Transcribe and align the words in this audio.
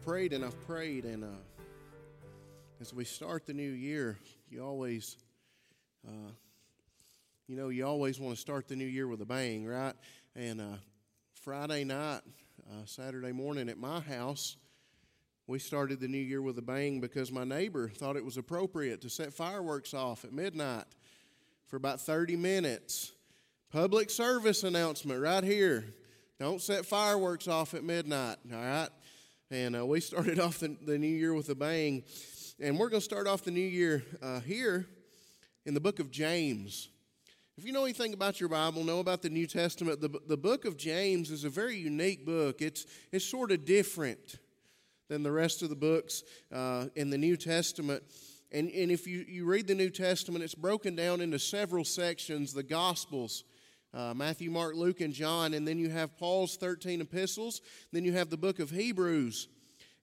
I've 0.00 0.06
prayed 0.06 0.32
and 0.32 0.44
I've 0.46 0.66
prayed, 0.66 1.04
and 1.04 1.24
uh, 1.24 1.26
as 2.80 2.94
we 2.94 3.04
start 3.04 3.44
the 3.44 3.52
new 3.52 3.70
year, 3.70 4.16
you 4.48 4.64
always, 4.64 5.18
uh, 6.08 6.30
you 7.46 7.54
know, 7.54 7.68
you 7.68 7.86
always 7.86 8.18
want 8.18 8.34
to 8.34 8.40
start 8.40 8.66
the 8.66 8.76
new 8.76 8.86
year 8.86 9.06
with 9.06 9.20
a 9.20 9.26
bang, 9.26 9.66
right? 9.66 9.92
And 10.34 10.58
uh, 10.58 10.76
Friday 11.34 11.84
night, 11.84 12.22
uh, 12.70 12.86
Saturday 12.86 13.32
morning 13.32 13.68
at 13.68 13.76
my 13.76 14.00
house, 14.00 14.56
we 15.46 15.58
started 15.58 16.00
the 16.00 16.08
new 16.08 16.16
year 16.16 16.40
with 16.40 16.56
a 16.56 16.62
bang 16.62 17.00
because 17.00 17.30
my 17.30 17.44
neighbor 17.44 17.88
thought 17.88 18.16
it 18.16 18.24
was 18.24 18.38
appropriate 18.38 19.02
to 19.02 19.10
set 19.10 19.34
fireworks 19.34 19.92
off 19.92 20.24
at 20.24 20.32
midnight 20.32 20.86
for 21.66 21.76
about 21.76 22.00
30 22.00 22.36
minutes. 22.36 23.12
Public 23.70 24.08
service 24.08 24.64
announcement 24.64 25.20
right 25.20 25.44
here. 25.44 25.84
Don't 26.38 26.62
set 26.62 26.86
fireworks 26.86 27.48
off 27.48 27.74
at 27.74 27.84
midnight, 27.84 28.38
all 28.50 28.58
right? 28.58 28.88
And 29.52 29.74
uh, 29.74 29.84
we 29.84 29.98
started 29.98 30.38
off 30.40 30.60
the, 30.60 30.76
the, 30.86 30.96
new 30.96 31.08
year 31.08 31.34
with 31.34 31.48
a 31.48 31.56
bang. 31.56 32.04
And 32.60 32.78
we're 32.78 32.88
going 32.88 33.00
to 33.00 33.04
start 33.04 33.26
off 33.26 33.42
the 33.42 33.50
new 33.50 33.60
year 33.60 34.04
uh, 34.22 34.38
here 34.40 34.86
in 35.66 35.74
the 35.74 35.80
book 35.80 35.98
of 35.98 36.12
James. 36.12 36.88
If 37.58 37.64
you 37.64 37.72
know 37.72 37.82
anything 37.82 38.14
about 38.14 38.38
your 38.38 38.48
Bible, 38.48 38.84
know 38.84 39.00
about 39.00 39.22
the 39.22 39.28
New 39.28 39.48
Testament, 39.48 40.00
the, 40.00 40.20
the 40.28 40.36
book 40.36 40.66
of 40.66 40.76
James 40.76 41.32
is 41.32 41.42
a 41.42 41.48
very 41.48 41.76
unique 41.76 42.24
book. 42.24 42.62
It's, 42.62 42.86
it's 43.10 43.24
sort 43.24 43.50
of 43.50 43.64
different 43.64 44.36
than 45.08 45.24
the 45.24 45.32
rest 45.32 45.62
of 45.62 45.68
the 45.68 45.74
books 45.74 46.22
uh, 46.52 46.86
in 46.94 47.10
the 47.10 47.18
New 47.18 47.36
Testament. 47.36 48.04
And, 48.52 48.70
and 48.70 48.92
if 48.92 49.08
you, 49.08 49.24
you 49.28 49.46
read 49.46 49.66
the 49.66 49.74
New 49.74 49.90
Testament, 49.90 50.44
it's 50.44 50.54
broken 50.54 50.94
down 50.94 51.20
into 51.20 51.40
several 51.40 51.84
sections 51.84 52.52
the 52.52 52.62
Gospels. 52.62 53.42
Uh, 53.92 54.14
Matthew, 54.14 54.50
Mark, 54.50 54.76
Luke, 54.76 55.00
and 55.00 55.12
John, 55.12 55.52
and 55.54 55.66
then 55.66 55.78
you 55.78 55.90
have 55.90 56.16
Paul's 56.16 56.56
13 56.56 57.00
epistles. 57.00 57.60
Then 57.92 58.04
you 58.04 58.12
have 58.12 58.30
the 58.30 58.36
book 58.36 58.60
of 58.60 58.70
Hebrews. 58.70 59.48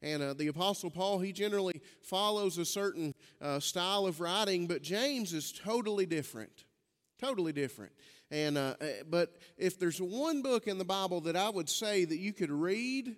And 0.01 0.21
uh, 0.21 0.33
the 0.33 0.47
Apostle 0.47 0.91
Paul, 0.91 1.19
he 1.19 1.31
generally 1.31 1.81
follows 2.01 2.57
a 2.57 2.65
certain 2.65 3.15
uh, 3.41 3.59
style 3.59 4.05
of 4.05 4.19
writing, 4.19 4.67
but 4.67 4.83
James 4.83 5.33
is 5.33 5.51
totally 5.51 6.05
different. 6.05 6.65
Totally 7.19 7.51
different. 7.51 7.93
And, 8.29 8.57
uh, 8.57 8.75
eh, 8.81 9.03
but 9.09 9.37
if 9.57 9.79
there's 9.79 10.01
one 10.01 10.41
book 10.41 10.67
in 10.67 10.77
the 10.77 10.85
Bible 10.85 11.21
that 11.21 11.35
I 11.35 11.49
would 11.49 11.69
say 11.69 12.05
that 12.05 12.17
you 12.17 12.33
could 12.33 12.51
read 12.51 13.15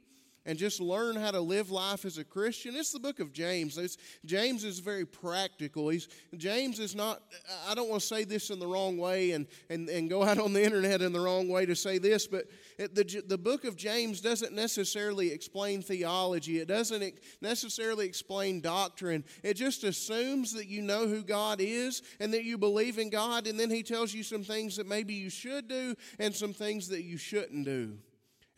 and 0.50 0.58
just 0.58 0.82
learn 0.82 1.16
how 1.16 1.30
to 1.30 1.40
live 1.40 1.70
life 1.70 2.06
as 2.06 2.18
a 2.18 2.24
Christian. 2.24 2.76
It's 2.76 2.92
the 2.92 3.00
book 3.00 3.20
of 3.20 3.32
James. 3.32 3.78
It's, 3.78 3.98
James 4.26 4.64
is 4.64 4.80
very 4.80 5.06
practical. 5.06 5.90
He's, 5.90 6.08
James 6.38 6.80
is 6.80 6.96
not, 6.96 7.22
I 7.68 7.76
don't 7.76 7.88
want 7.88 8.02
to 8.02 8.08
say 8.08 8.24
this 8.24 8.50
in 8.50 8.58
the 8.58 8.66
wrong 8.66 8.98
way 8.98 9.34
and, 9.34 9.46
and, 9.70 9.88
and 9.90 10.10
go 10.10 10.24
out 10.24 10.40
on 10.40 10.54
the 10.54 10.64
internet 10.64 11.04
in 11.04 11.14
the 11.14 11.20
wrong 11.20 11.50
way 11.50 11.68
to 11.68 11.76
say 11.76 12.00
this, 12.00 12.26
but 12.26 12.46
it, 12.80 12.96
the, 12.96 13.22
the 13.28 13.38
book 13.38 13.64
of 13.64 13.76
James 13.76 14.22
doesn't 14.22 14.52
necessarily 14.52 15.32
explain 15.32 15.84
theology, 15.84 16.58
it 16.58 16.68
doesn't 16.68 17.14
necessarily 17.42 18.08
explain 18.08 18.60
doctrine. 18.60 19.24
It 19.44 19.54
just 19.54 19.84
assumes 19.84 20.54
that 20.54 20.66
you 20.66 20.82
know 20.82 21.08
who 21.08 21.22
God 21.22 21.62
is 21.62 22.02
and 22.20 22.34
that 22.34 22.44
you 22.44 22.58
believe 22.58 22.98
in 22.98 23.12
God, 23.12 23.46
and 23.46 23.60
then 23.60 23.70
he 23.70 23.84
tells 23.84 24.16
you 24.16 24.24
some 24.24 24.44
things 24.44 24.78
that 24.78 24.88
maybe 24.88 25.14
you 25.14 25.30
should 25.30 25.68
do 25.68 25.94
and 26.18 26.34
some 26.34 26.54
things 26.54 26.88
that 26.88 27.04
you 27.04 27.18
shouldn't 27.18 27.66
do. 27.66 28.00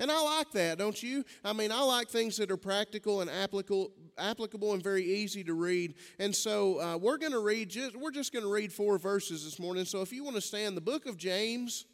And 0.01 0.11
I 0.11 0.19
like 0.19 0.51
that, 0.53 0.79
don't 0.79 1.01
you? 1.03 1.23
I 1.45 1.53
mean, 1.53 1.71
I 1.71 1.83
like 1.83 2.09
things 2.09 2.35
that 2.37 2.49
are 2.49 2.57
practical 2.57 3.21
and 3.21 3.29
applicable, 3.29 3.91
applicable 4.17 4.73
and 4.73 4.81
very 4.81 5.05
easy 5.05 5.43
to 5.43 5.53
read. 5.53 5.93
And 6.17 6.35
so 6.35 6.81
uh, 6.81 6.97
we're 6.97 7.19
going 7.19 7.33
to 7.33 7.39
read, 7.39 7.69
just, 7.69 7.95
we're 7.95 8.09
just 8.09 8.33
going 8.33 8.43
to 8.43 8.51
read 8.51 8.73
four 8.73 8.97
verses 8.97 9.45
this 9.45 9.59
morning. 9.59 9.85
So 9.85 10.01
if 10.01 10.11
you 10.11 10.23
want 10.23 10.37
to 10.37 10.41
stand, 10.41 10.75
the 10.75 10.81
book 10.81 11.05
of 11.05 11.17
James, 11.17 11.85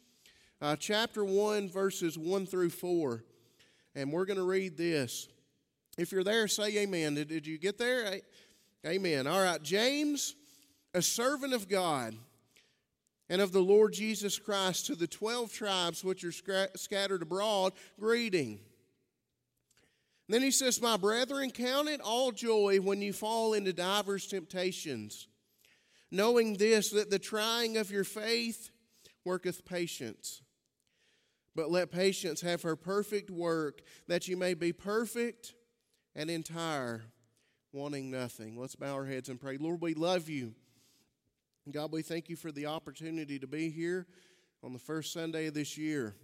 uh, 0.62 0.74
chapter 0.74 1.22
1, 1.22 1.68
verses 1.68 2.16
1 2.16 2.46
through 2.46 2.70
4. 2.70 3.24
And 3.94 4.10
we're 4.10 4.24
going 4.24 4.38
to 4.38 4.46
read 4.46 4.78
this. 4.78 5.28
If 5.98 6.10
you're 6.10 6.24
there, 6.24 6.48
say 6.48 6.78
amen. 6.78 7.16
Did, 7.16 7.28
did 7.28 7.46
you 7.46 7.58
get 7.58 7.76
there? 7.76 8.20
Amen. 8.86 9.26
All 9.26 9.42
right. 9.42 9.62
James, 9.62 10.34
a 10.94 11.02
servant 11.02 11.52
of 11.52 11.68
God 11.68 12.16
and 13.28 13.42
of 13.42 13.52
the 13.52 13.60
Lord 13.60 13.92
Jesus 13.92 14.38
Christ 14.38 14.86
to 14.86 14.94
the 14.94 15.06
12 15.06 15.52
tribes 15.52 16.02
which 16.02 16.24
are 16.24 16.32
scattered 16.76 17.22
abroad, 17.22 17.72
greeting. 17.98 18.60
Then 20.28 20.42
he 20.42 20.50
says, 20.50 20.80
My 20.80 20.96
brethren, 20.96 21.50
count 21.50 21.88
it 21.88 22.00
all 22.00 22.32
joy 22.32 22.78
when 22.80 23.00
you 23.00 23.12
fall 23.12 23.54
into 23.54 23.72
divers 23.72 24.26
temptations, 24.26 25.26
knowing 26.10 26.54
this, 26.54 26.90
that 26.90 27.10
the 27.10 27.18
trying 27.18 27.76
of 27.76 27.90
your 27.90 28.04
faith 28.04 28.70
worketh 29.24 29.64
patience. 29.64 30.42
But 31.54 31.70
let 31.70 31.90
patience 31.90 32.40
have 32.42 32.62
her 32.62 32.76
perfect 32.76 33.30
work, 33.30 33.82
that 34.06 34.28
you 34.28 34.36
may 34.36 34.54
be 34.54 34.72
perfect 34.72 35.54
and 36.14 36.30
entire, 36.30 37.02
wanting 37.72 38.10
nothing. 38.10 38.58
Let's 38.58 38.76
bow 38.76 38.94
our 38.94 39.06
heads 39.06 39.28
and 39.28 39.40
pray. 39.40 39.56
Lord, 39.56 39.80
we 39.80 39.94
love 39.94 40.28
you. 40.28 40.54
God, 41.72 41.92
we 41.92 42.02
thank 42.02 42.28
you 42.28 42.36
for 42.36 42.52
the 42.52 42.66
opportunity 42.66 43.38
to 43.38 43.46
be 43.46 43.70
here 43.70 44.06
on 44.62 44.72
the 44.72 44.78
first 44.78 45.12
Sunday 45.12 45.46
of 45.46 45.54
this 45.54 45.76
year. 45.76 46.14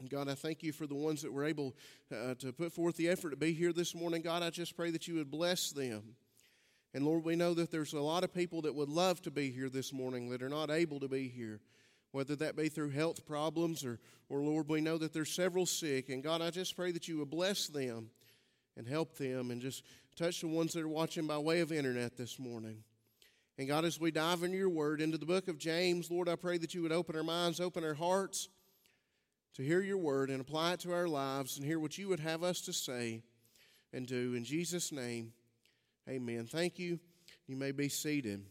And 0.00 0.10
God, 0.10 0.28
I 0.28 0.34
thank 0.34 0.62
you 0.62 0.72
for 0.72 0.86
the 0.86 0.94
ones 0.94 1.22
that 1.22 1.32
were 1.32 1.44
able 1.44 1.76
uh, 2.12 2.34
to 2.40 2.52
put 2.52 2.72
forth 2.72 2.96
the 2.96 3.08
effort 3.08 3.30
to 3.30 3.36
be 3.36 3.52
here 3.52 3.72
this 3.72 3.94
morning. 3.94 4.22
God, 4.22 4.42
I 4.42 4.50
just 4.50 4.76
pray 4.76 4.90
that 4.90 5.06
you 5.06 5.14
would 5.14 5.30
bless 5.30 5.70
them. 5.70 6.16
And 6.94 7.04
Lord, 7.04 7.24
we 7.24 7.36
know 7.36 7.54
that 7.54 7.70
there's 7.70 7.92
a 7.92 8.00
lot 8.00 8.24
of 8.24 8.34
people 8.34 8.62
that 8.62 8.74
would 8.74 8.88
love 8.88 9.22
to 9.22 9.30
be 9.30 9.50
here 9.50 9.68
this 9.68 9.92
morning 9.92 10.28
that 10.30 10.42
are 10.42 10.48
not 10.48 10.70
able 10.70 11.00
to 11.00 11.08
be 11.08 11.28
here, 11.28 11.60
whether 12.10 12.36
that 12.36 12.56
be 12.56 12.68
through 12.68 12.90
health 12.90 13.24
problems 13.26 13.84
or, 13.84 13.98
or 14.28 14.40
Lord, 14.42 14.68
we 14.68 14.80
know 14.80 14.98
that 14.98 15.12
there's 15.12 15.32
several 15.32 15.66
sick. 15.66 16.08
And 16.08 16.22
God, 16.22 16.42
I 16.42 16.50
just 16.50 16.76
pray 16.76 16.92
that 16.92 17.08
you 17.08 17.18
would 17.18 17.30
bless 17.30 17.68
them 17.68 18.10
and 18.76 18.86
help 18.86 19.16
them 19.16 19.50
and 19.50 19.60
just 19.60 19.84
touch 20.16 20.40
the 20.40 20.48
ones 20.48 20.72
that 20.72 20.82
are 20.82 20.88
watching 20.88 21.26
by 21.26 21.38
way 21.38 21.60
of 21.60 21.72
internet 21.72 22.16
this 22.16 22.38
morning. 22.38 22.82
And 23.58 23.68
God, 23.68 23.84
as 23.84 24.00
we 24.00 24.10
dive 24.10 24.42
into 24.42 24.56
your 24.56 24.70
word, 24.70 25.00
into 25.00 25.18
the 25.18 25.26
book 25.26 25.48
of 25.48 25.58
James, 25.58 26.10
Lord, 26.10 26.28
I 26.28 26.36
pray 26.36 26.58
that 26.58 26.74
you 26.74 26.82
would 26.82 26.92
open 26.92 27.16
our 27.16 27.22
minds, 27.22 27.60
open 27.60 27.84
our 27.84 27.94
hearts 27.94 28.48
to 29.54 29.62
hear 29.62 29.82
your 29.82 29.98
word 29.98 30.30
and 30.30 30.40
apply 30.40 30.72
it 30.72 30.80
to 30.80 30.92
our 30.92 31.06
lives 31.06 31.58
and 31.58 31.66
hear 31.66 31.78
what 31.78 31.98
you 31.98 32.08
would 32.08 32.20
have 32.20 32.42
us 32.42 32.62
to 32.62 32.72
say 32.72 33.22
and 33.92 34.06
do. 34.06 34.34
In 34.34 34.44
Jesus' 34.44 34.90
name, 34.90 35.32
amen. 36.08 36.46
Thank 36.46 36.78
you. 36.78 36.98
You 37.46 37.56
may 37.56 37.72
be 37.72 37.90
seated. 37.90 38.44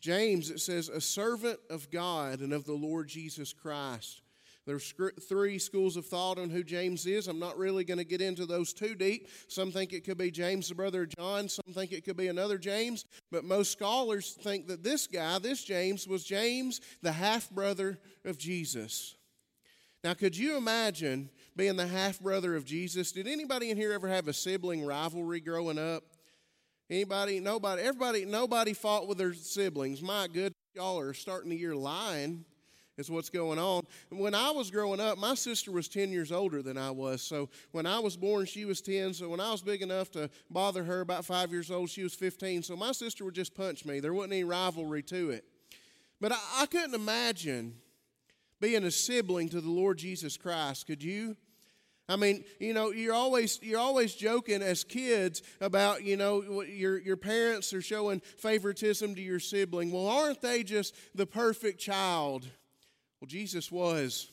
James, 0.00 0.50
it 0.50 0.60
says, 0.60 0.88
a 0.88 1.00
servant 1.00 1.58
of 1.68 1.90
God 1.90 2.40
and 2.40 2.52
of 2.52 2.64
the 2.64 2.72
Lord 2.72 3.08
Jesus 3.08 3.52
Christ 3.52 4.22
there's 4.66 4.92
three 5.28 5.60
schools 5.60 5.96
of 5.96 6.06
thought 6.06 6.38
on 6.38 6.50
who 6.50 6.64
James 6.64 7.06
is. 7.06 7.28
I'm 7.28 7.38
not 7.38 7.56
really 7.56 7.84
going 7.84 7.98
to 7.98 8.04
get 8.04 8.20
into 8.20 8.46
those 8.46 8.72
too 8.72 8.96
deep. 8.96 9.28
Some 9.46 9.70
think 9.70 9.92
it 9.92 10.04
could 10.04 10.18
be 10.18 10.32
James, 10.32 10.68
the 10.68 10.74
brother 10.74 11.02
of 11.02 11.16
John. 11.16 11.48
Some 11.48 11.72
think 11.72 11.92
it 11.92 12.04
could 12.04 12.16
be 12.16 12.26
another 12.26 12.58
James. 12.58 13.04
But 13.30 13.44
most 13.44 13.70
scholars 13.70 14.36
think 14.42 14.66
that 14.66 14.82
this 14.82 15.06
guy, 15.06 15.38
this 15.38 15.62
James, 15.62 16.08
was 16.08 16.24
James, 16.24 16.80
the 17.00 17.12
half 17.12 17.48
brother 17.50 18.00
of 18.24 18.38
Jesus. 18.38 19.14
Now, 20.02 20.14
could 20.14 20.36
you 20.36 20.56
imagine 20.56 21.30
being 21.54 21.76
the 21.76 21.86
half 21.86 22.18
brother 22.18 22.56
of 22.56 22.64
Jesus? 22.64 23.12
Did 23.12 23.28
anybody 23.28 23.70
in 23.70 23.76
here 23.76 23.92
ever 23.92 24.08
have 24.08 24.26
a 24.26 24.32
sibling 24.32 24.84
rivalry 24.84 25.40
growing 25.40 25.78
up? 25.78 26.02
Anybody? 26.90 27.38
Nobody. 27.38 27.82
Everybody. 27.82 28.24
Nobody 28.24 28.72
fought 28.72 29.06
with 29.06 29.18
their 29.18 29.32
siblings. 29.32 30.02
My 30.02 30.26
good, 30.26 30.52
y'all 30.74 30.98
are 30.98 31.14
starting 31.14 31.50
the 31.50 31.56
year 31.56 31.76
lying 31.76 32.44
is 32.98 33.10
what's 33.10 33.28
going 33.30 33.58
on. 33.58 33.86
When 34.10 34.34
I 34.34 34.50
was 34.50 34.70
growing 34.70 35.00
up, 35.00 35.18
my 35.18 35.34
sister 35.34 35.70
was 35.70 35.88
10 35.88 36.10
years 36.10 36.32
older 36.32 36.62
than 36.62 36.78
I 36.78 36.90
was. 36.90 37.22
So 37.22 37.50
when 37.72 37.86
I 37.86 37.98
was 37.98 38.16
born, 38.16 38.46
she 38.46 38.64
was 38.64 38.80
10. 38.80 39.14
So 39.14 39.28
when 39.28 39.40
I 39.40 39.50
was 39.50 39.62
big 39.62 39.82
enough 39.82 40.10
to 40.12 40.30
bother 40.50 40.82
her, 40.84 41.00
about 41.00 41.24
five 41.24 41.52
years 41.52 41.70
old, 41.70 41.90
she 41.90 42.02
was 42.02 42.14
15. 42.14 42.62
So 42.62 42.76
my 42.76 42.92
sister 42.92 43.24
would 43.24 43.34
just 43.34 43.54
punch 43.54 43.84
me. 43.84 44.00
There 44.00 44.14
wasn't 44.14 44.32
any 44.32 44.44
rivalry 44.44 45.02
to 45.04 45.30
it. 45.30 45.44
But 46.20 46.32
I, 46.32 46.38
I 46.60 46.66
couldn't 46.66 46.94
imagine 46.94 47.74
being 48.60 48.84
a 48.84 48.90
sibling 48.90 49.50
to 49.50 49.60
the 49.60 49.70
Lord 49.70 49.98
Jesus 49.98 50.38
Christ. 50.38 50.86
Could 50.86 51.02
you? 51.02 51.36
I 52.08 52.14
mean, 52.16 52.44
you 52.60 52.72
know, 52.72 52.92
you're 52.92 53.12
always 53.12 53.58
you're 53.62 53.80
always 53.80 54.14
joking 54.14 54.62
as 54.62 54.84
kids 54.84 55.42
about, 55.60 56.04
you 56.04 56.16
know, 56.16 56.62
your 56.62 56.98
your 56.98 57.16
parents 57.16 57.72
are 57.74 57.82
showing 57.82 58.20
favoritism 58.20 59.16
to 59.16 59.20
your 59.20 59.40
sibling. 59.40 59.90
Well, 59.90 60.06
aren't 60.06 60.40
they 60.40 60.62
just 60.62 60.94
the 61.16 61.26
perfect 61.26 61.80
child? 61.80 62.46
Well, 63.20 63.28
Jesus 63.28 63.70
was. 63.72 64.30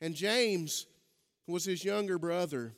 And 0.00 0.14
James 0.14 0.86
was 1.46 1.64
his 1.64 1.84
younger 1.84 2.18
brother. 2.18 2.74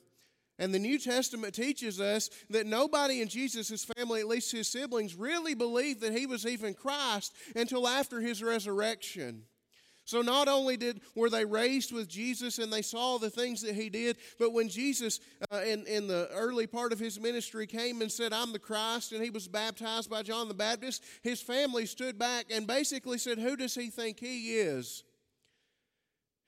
And 0.59 0.73
the 0.73 0.79
New 0.79 0.99
Testament 0.99 1.55
teaches 1.55 2.01
us 2.01 2.31
that 2.51 2.67
nobody 2.67 3.21
in 3.21 3.29
Jesus' 3.29 3.85
family, 3.97 4.21
at 4.21 4.29
least 4.29 4.53
his 4.53 4.69
siblings, 4.69 5.15
really 5.15 5.55
believed 5.55 6.01
that 6.03 6.17
he 6.17 6.27
was 6.27 6.47
even 6.47 6.75
Christ 6.75 7.35
until 7.57 7.89
after 7.89 8.21
his 8.21 8.43
resurrection. 8.43 9.45
So 10.05 10.21
not 10.21 10.49
only 10.49 10.77
did 10.77 11.01
were 11.15 11.31
they 11.31 11.45
raised 11.45 11.93
with 11.93 12.09
Jesus 12.09 12.59
and 12.59 12.73
they 12.73 12.83
saw 12.83 13.19
the 13.19 13.31
things 13.31 13.63
that 13.63 13.75
he 13.75 13.89
did, 13.89 14.17
but 14.39 14.53
when 14.53 14.69
Jesus 14.69 15.21
uh, 15.53 15.59
in, 15.59 15.87
in 15.87 16.09
the 16.09 16.29
early 16.33 16.67
part 16.67 16.93
of 16.93 16.99
his 16.99 17.21
ministry 17.21 17.67
came 17.67 18.03
and 18.03 18.11
said, 18.11 18.33
I'm 18.33 18.53
the 18.53 18.59
Christ, 18.59 19.13
and 19.13 19.23
he 19.23 19.31
was 19.31 19.47
baptized 19.47 20.11
by 20.11 20.23
John 20.23 20.49
the 20.49 20.55
Baptist, 20.55 21.05
his 21.23 21.41
family 21.41 21.87
stood 21.87 22.19
back 22.19 22.47
and 22.51 22.67
basically 22.67 23.19
said, 23.19 23.39
Who 23.39 23.57
does 23.57 23.75
he 23.75 23.91
think 23.91 24.19
he 24.19 24.57
is? 24.57 25.05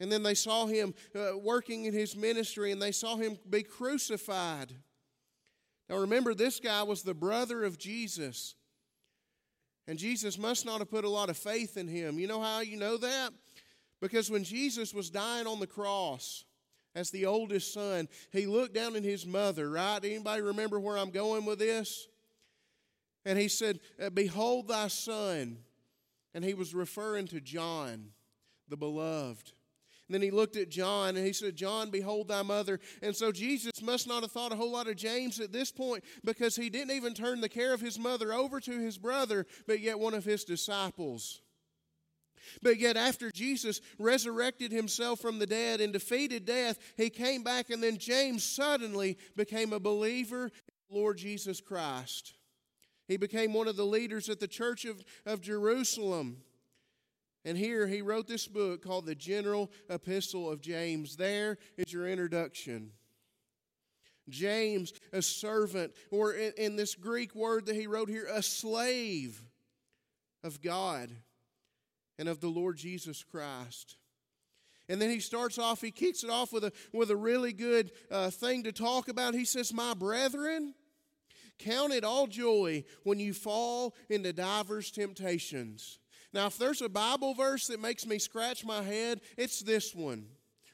And 0.00 0.10
then 0.10 0.24
they 0.24 0.34
saw 0.34 0.66
him 0.66 0.92
uh, 1.14 1.38
working 1.38 1.84
in 1.84 1.94
his 1.94 2.16
ministry 2.16 2.72
and 2.72 2.82
they 2.82 2.92
saw 2.92 3.16
him 3.16 3.38
be 3.48 3.62
crucified. 3.62 4.74
Now 5.88 5.98
remember, 5.98 6.34
this 6.34 6.58
guy 6.58 6.82
was 6.82 7.02
the 7.02 7.14
brother 7.14 7.62
of 7.62 7.78
Jesus. 7.78 8.56
And 9.86 9.98
Jesus 9.98 10.38
must 10.38 10.64
not 10.64 10.78
have 10.78 10.90
put 10.90 11.04
a 11.04 11.08
lot 11.08 11.30
of 11.30 11.36
faith 11.36 11.76
in 11.76 11.88
him. 11.88 12.18
You 12.18 12.26
know 12.26 12.40
how 12.40 12.60
you 12.60 12.76
know 12.76 12.96
that? 12.96 13.30
Because 14.00 14.30
when 14.30 14.44
Jesus 14.44 14.92
was 14.92 15.10
dying 15.10 15.46
on 15.46 15.60
the 15.60 15.66
cross 15.66 16.44
as 16.94 17.10
the 17.10 17.26
oldest 17.26 17.72
son, 17.72 18.08
he 18.32 18.46
looked 18.46 18.74
down 18.74 18.96
at 18.96 19.02
his 19.02 19.26
mother, 19.26 19.70
right? 19.70 19.98
Anybody 20.02 20.42
remember 20.42 20.80
where 20.80 20.98
I'm 20.98 21.10
going 21.10 21.44
with 21.44 21.58
this? 21.58 22.06
And 23.24 23.38
he 23.38 23.48
said, 23.48 23.80
uh, 24.02 24.10
Behold 24.10 24.68
thy 24.68 24.88
son. 24.88 25.58
And 26.34 26.44
he 26.44 26.54
was 26.54 26.74
referring 26.74 27.28
to 27.28 27.40
John, 27.40 28.10
the 28.68 28.76
beloved. 28.76 29.53
Then 30.08 30.20
he 30.20 30.30
looked 30.30 30.56
at 30.56 30.68
John 30.68 31.16
and 31.16 31.26
he 31.26 31.32
said, 31.32 31.56
John, 31.56 31.90
behold 31.90 32.28
thy 32.28 32.42
mother. 32.42 32.78
And 33.02 33.16
so 33.16 33.32
Jesus 33.32 33.82
must 33.82 34.06
not 34.06 34.22
have 34.22 34.32
thought 34.32 34.52
a 34.52 34.56
whole 34.56 34.72
lot 34.72 34.88
of 34.88 34.96
James 34.96 35.40
at 35.40 35.52
this 35.52 35.72
point 35.72 36.04
because 36.24 36.56
he 36.56 36.68
didn't 36.68 36.94
even 36.94 37.14
turn 37.14 37.40
the 37.40 37.48
care 37.48 37.72
of 37.72 37.80
his 37.80 37.98
mother 37.98 38.32
over 38.32 38.60
to 38.60 38.78
his 38.78 38.98
brother, 38.98 39.46
but 39.66 39.80
yet 39.80 39.98
one 39.98 40.14
of 40.14 40.24
his 40.24 40.44
disciples. 40.44 41.40
But 42.62 42.78
yet, 42.78 42.96
after 42.98 43.30
Jesus 43.30 43.80
resurrected 43.98 44.70
himself 44.70 45.20
from 45.20 45.38
the 45.38 45.46
dead 45.46 45.80
and 45.80 45.92
defeated 45.92 46.44
death, 46.44 46.78
he 46.96 47.08
came 47.08 47.42
back, 47.42 47.70
and 47.70 47.82
then 47.82 47.96
James 47.96 48.44
suddenly 48.44 49.16
became 49.34 49.72
a 49.72 49.80
believer 49.80 50.44
in 50.44 50.50
Lord 50.96 51.16
Jesus 51.16 51.62
Christ. 51.62 52.34
He 53.08 53.16
became 53.16 53.52
one 53.52 53.68
of 53.68 53.76
the 53.76 53.86
leaders 53.86 54.28
at 54.28 54.40
the 54.40 54.48
church 54.48 54.84
of, 54.84 55.02
of 55.26 55.40
Jerusalem. 55.40 56.38
And 57.44 57.58
here 57.58 57.86
he 57.86 58.00
wrote 58.00 58.26
this 58.26 58.46
book 58.46 58.82
called 58.82 59.04
the 59.04 59.14
General 59.14 59.70
Epistle 59.90 60.50
of 60.50 60.62
James. 60.62 61.16
There 61.16 61.58
is 61.76 61.92
your 61.92 62.08
introduction. 62.08 62.92
James, 64.30 64.94
a 65.12 65.20
servant, 65.20 65.92
or 66.10 66.32
in, 66.32 66.52
in, 66.56 66.76
this 66.76 66.94
Greek 66.94 67.34
word 67.34 67.66
that 67.66 67.76
he 67.76 67.86
wrote 67.86 68.08
here, 68.08 68.26
a 68.32 68.42
slave 68.42 69.42
of 70.42 70.62
God 70.62 71.10
and 72.18 72.26
of 72.26 72.40
the 72.40 72.48
Lord 72.48 72.78
Jesus 72.78 73.22
Christ. 73.22 73.98
And 74.88 75.00
then 75.00 75.10
he 75.10 75.20
starts 75.20 75.58
off, 75.58 75.82
he 75.82 75.90
kicks 75.90 76.24
it 76.24 76.30
off 76.30 76.52
with 76.52 76.64
a, 76.64 76.72
with 76.94 77.10
a 77.10 77.16
really 77.16 77.52
good 77.52 77.92
uh, 78.10 78.30
thing 78.30 78.62
to 78.62 78.72
talk 78.72 79.08
about. 79.08 79.34
He 79.34 79.44
says, 79.44 79.74
My 79.74 79.92
brethren, 79.92 80.74
count 81.58 81.92
it 81.92 82.04
all 82.04 82.26
joy 82.26 82.84
when 83.02 83.18
you 83.18 83.34
fall 83.34 83.94
into 84.08 84.32
divers 84.32 84.90
temptations 84.90 85.98
now, 86.34 86.46
if 86.46 86.58
there's 86.58 86.82
a 86.82 86.88
Bible 86.88 87.32
verse 87.32 87.68
that 87.68 87.80
makes 87.80 88.06
me 88.06 88.18
scratch 88.18 88.64
my 88.64 88.82
head, 88.82 89.20
it's 89.38 89.60
this 89.60 89.94
one 89.94 90.26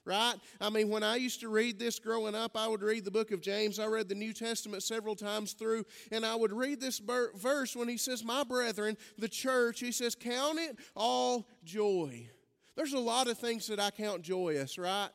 right? 0.06 0.34
I 0.60 0.70
mean, 0.70 0.88
when 0.88 1.02
I 1.02 1.16
used 1.16 1.40
to 1.40 1.48
read 1.48 1.78
this 1.78 1.98
growing 1.98 2.34
up, 2.34 2.56
I 2.56 2.66
would 2.66 2.82
read 2.82 3.04
the 3.04 3.10
book 3.10 3.30
of 3.30 3.40
James. 3.40 3.78
I 3.78 3.86
read 3.86 4.08
the 4.08 4.14
New 4.14 4.32
Testament 4.32 4.82
several 4.82 5.14
times 5.14 5.52
through, 5.52 5.84
and 6.10 6.24
I 6.24 6.34
would 6.34 6.52
read 6.52 6.80
this 6.80 6.98
verse 6.98 7.76
when 7.76 7.86
he 7.86 7.96
says, 7.96 8.24
My 8.24 8.42
brethren, 8.42 8.96
the 9.18 9.28
church, 9.28 9.78
he 9.78 9.92
says, 9.92 10.14
Count 10.14 10.58
it 10.58 10.76
all 10.96 11.46
joy. 11.64 12.28
There's 12.76 12.94
a 12.94 12.98
lot 12.98 13.28
of 13.28 13.38
things 13.38 13.66
that 13.66 13.78
I 13.78 13.90
count 13.90 14.22
joyous, 14.22 14.78
right? 14.78 15.10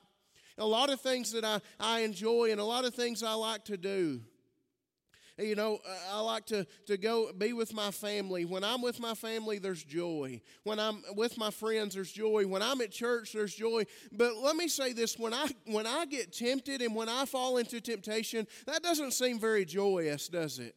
A 0.57 0.65
lot 0.65 0.89
of 0.89 1.01
things 1.01 1.31
that 1.33 1.43
I, 1.43 1.59
I 1.79 2.01
enjoy, 2.01 2.51
and 2.51 2.61
a 2.61 2.65
lot 2.65 2.85
of 2.85 2.93
things 2.93 3.23
I 3.23 3.33
like 3.33 3.65
to 3.65 3.77
do. 3.77 4.21
You 5.37 5.55
know, 5.55 5.79
I 6.11 6.21
like 6.21 6.45
to, 6.47 6.65
to 6.87 6.97
go 6.97 7.31
be 7.33 7.51
with 7.51 7.73
my 7.73 7.91
family. 7.91 8.45
When 8.45 8.63
I'm 8.63 8.81
with 8.81 9.01
my 9.01 9.13
family, 9.13 9.59
there's 9.59 9.83
joy. 9.83 10.41
When 10.63 10.79
I'm 10.79 11.03
with 11.13 11.37
my 11.37 11.51
friends, 11.51 11.95
there's 11.95 12.11
joy. 12.11 12.47
When 12.47 12.61
I'm 12.61 12.79
at 12.79 12.91
church, 12.91 13.33
there's 13.33 13.53
joy. 13.53 13.85
But 14.13 14.37
let 14.37 14.55
me 14.55 14.69
say 14.69 14.93
this 14.93 15.19
when 15.19 15.33
I 15.33 15.47
when 15.65 15.87
I 15.87 16.05
get 16.05 16.31
tempted 16.31 16.81
and 16.81 16.95
when 16.95 17.09
I 17.09 17.25
fall 17.25 17.57
into 17.57 17.81
temptation, 17.81 18.47
that 18.65 18.81
doesn't 18.81 19.11
seem 19.11 19.37
very 19.37 19.65
joyous, 19.65 20.29
does 20.29 20.59
it? 20.59 20.75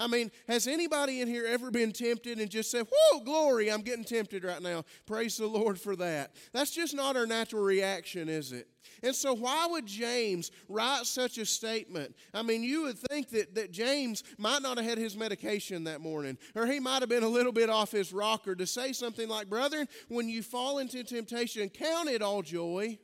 I 0.00 0.06
mean, 0.06 0.30
has 0.48 0.66
anybody 0.66 1.20
in 1.20 1.28
here 1.28 1.44
ever 1.46 1.70
been 1.70 1.92
tempted 1.92 2.38
and 2.38 2.50
just 2.50 2.70
said, 2.70 2.86
Whoa, 2.90 3.20
glory, 3.20 3.70
I'm 3.70 3.82
getting 3.82 4.02
tempted 4.02 4.44
right 4.44 4.62
now? 4.62 4.86
Praise 5.04 5.36
the 5.36 5.46
Lord 5.46 5.78
for 5.78 5.94
that. 5.96 6.34
That's 6.54 6.70
just 6.70 6.94
not 6.94 7.16
our 7.16 7.26
natural 7.26 7.62
reaction, 7.62 8.30
is 8.30 8.52
it? 8.52 8.66
And 9.02 9.14
so, 9.14 9.34
why 9.34 9.66
would 9.66 9.84
James 9.84 10.52
write 10.70 11.04
such 11.04 11.36
a 11.36 11.44
statement? 11.44 12.16
I 12.32 12.40
mean, 12.40 12.62
you 12.62 12.84
would 12.84 12.98
think 12.98 13.28
that, 13.30 13.54
that 13.56 13.72
James 13.72 14.24
might 14.38 14.62
not 14.62 14.78
have 14.78 14.86
had 14.86 14.96
his 14.96 15.18
medication 15.18 15.84
that 15.84 16.00
morning, 16.00 16.38
or 16.54 16.66
he 16.66 16.80
might 16.80 17.00
have 17.00 17.10
been 17.10 17.22
a 17.22 17.28
little 17.28 17.52
bit 17.52 17.68
off 17.68 17.92
his 17.92 18.10
rocker 18.10 18.54
to 18.54 18.66
say 18.66 18.94
something 18.94 19.28
like, 19.28 19.50
Brethren, 19.50 19.86
when 20.08 20.30
you 20.30 20.42
fall 20.42 20.78
into 20.78 21.04
temptation, 21.04 21.68
count 21.68 22.08
it 22.08 22.22
all 22.22 22.40
joy. 22.40 22.98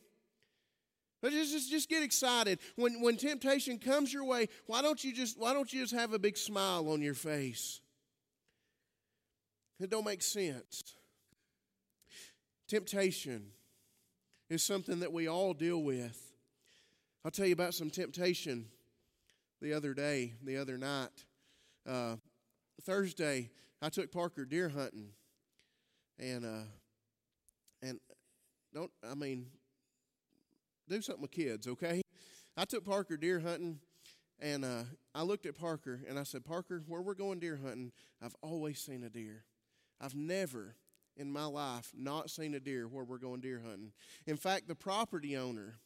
Just, 1.30 1.52
just, 1.52 1.70
just 1.70 1.88
get 1.88 2.02
excited. 2.02 2.58
When, 2.76 3.00
when 3.00 3.16
temptation 3.16 3.78
comes 3.78 4.12
your 4.12 4.24
way, 4.24 4.48
why 4.66 4.82
don't, 4.82 5.02
you 5.02 5.12
just, 5.12 5.38
why 5.38 5.52
don't 5.52 5.72
you 5.72 5.82
just 5.82 5.94
have 5.94 6.12
a 6.12 6.18
big 6.18 6.36
smile 6.36 6.88
on 6.88 7.00
your 7.00 7.14
face? 7.14 7.80
It 9.78 9.90
don't 9.90 10.04
make 10.04 10.22
sense. 10.22 10.96
Temptation 12.68 13.46
is 14.48 14.62
something 14.62 15.00
that 15.00 15.12
we 15.12 15.28
all 15.28 15.54
deal 15.54 15.82
with. 15.82 16.20
I'll 17.24 17.30
tell 17.30 17.46
you 17.46 17.52
about 17.52 17.74
some 17.74 17.90
temptation 17.90 18.66
the 19.60 19.72
other 19.72 19.94
day, 19.94 20.34
the 20.42 20.56
other 20.56 20.78
night. 20.78 21.10
Uh, 21.88 22.16
Thursday, 22.82 23.50
I 23.82 23.88
took 23.88 24.12
Parker 24.12 24.44
deer 24.44 24.68
hunting, 24.68 25.10
and 26.18 26.44
uh, 26.44 26.64
and 27.82 28.00
don't 28.74 28.90
I 29.08 29.14
mean 29.14 29.46
do 30.88 31.02
something 31.02 31.22
with 31.22 31.32
kids, 31.32 31.66
okay? 31.66 32.02
I 32.56 32.64
took 32.64 32.84
Parker 32.84 33.16
deer 33.16 33.40
hunting, 33.40 33.80
and 34.40 34.64
uh, 34.64 34.84
I 35.14 35.22
looked 35.22 35.46
at 35.46 35.58
Parker 35.58 36.00
and 36.08 36.18
I 36.18 36.22
said, 36.22 36.44
Parker, 36.44 36.82
where 36.86 37.02
we're 37.02 37.14
going 37.14 37.38
deer 37.38 37.58
hunting, 37.62 37.92
I've 38.22 38.36
always 38.42 38.78
seen 38.78 39.02
a 39.02 39.10
deer. 39.10 39.44
I've 40.00 40.14
never 40.14 40.76
in 41.16 41.32
my 41.32 41.46
life 41.46 41.92
not 41.96 42.30
seen 42.30 42.54
a 42.54 42.60
deer 42.60 42.86
where 42.86 43.04
we're 43.04 43.18
going 43.18 43.40
deer 43.40 43.62
hunting. 43.64 43.92
In 44.26 44.36
fact, 44.36 44.68
the 44.68 44.74
property 44.74 45.36
owner 45.36 45.78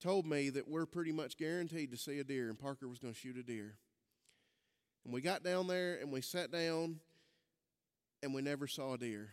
told 0.00 0.26
me 0.26 0.50
that 0.50 0.68
we're 0.68 0.86
pretty 0.86 1.12
much 1.12 1.36
guaranteed 1.36 1.90
to 1.90 1.96
see 1.96 2.18
a 2.18 2.24
deer, 2.24 2.48
and 2.48 2.58
Parker 2.58 2.88
was 2.88 2.98
going 2.98 3.14
to 3.14 3.18
shoot 3.18 3.36
a 3.36 3.42
deer. 3.42 3.76
And 5.04 5.12
we 5.12 5.20
got 5.20 5.42
down 5.42 5.66
there 5.66 5.98
and 6.00 6.12
we 6.12 6.20
sat 6.20 6.50
down, 6.50 7.00
and 8.22 8.34
we 8.34 8.42
never 8.42 8.66
saw 8.66 8.94
a 8.94 8.98
deer. 8.98 9.30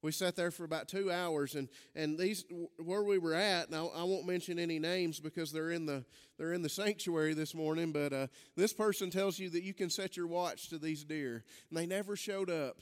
We 0.00 0.12
sat 0.12 0.36
there 0.36 0.52
for 0.52 0.62
about 0.64 0.86
two 0.86 1.10
hours, 1.10 1.56
and, 1.56 1.68
and 1.96 2.16
these 2.16 2.44
where 2.76 3.02
we 3.02 3.18
were 3.18 3.34
at. 3.34 3.70
Now 3.70 3.90
I 3.94 4.04
won't 4.04 4.26
mention 4.26 4.58
any 4.58 4.78
names 4.78 5.18
because 5.18 5.50
they're 5.50 5.72
in 5.72 5.86
the 5.86 6.04
they're 6.38 6.52
in 6.52 6.62
the 6.62 6.68
sanctuary 6.68 7.34
this 7.34 7.54
morning. 7.54 7.90
But 7.90 8.12
uh, 8.12 8.26
this 8.56 8.72
person 8.72 9.10
tells 9.10 9.38
you 9.38 9.50
that 9.50 9.64
you 9.64 9.74
can 9.74 9.90
set 9.90 10.16
your 10.16 10.28
watch 10.28 10.68
to 10.68 10.78
these 10.78 11.04
deer, 11.04 11.44
and 11.68 11.78
they 11.78 11.86
never 11.86 12.14
showed 12.14 12.48
up. 12.48 12.78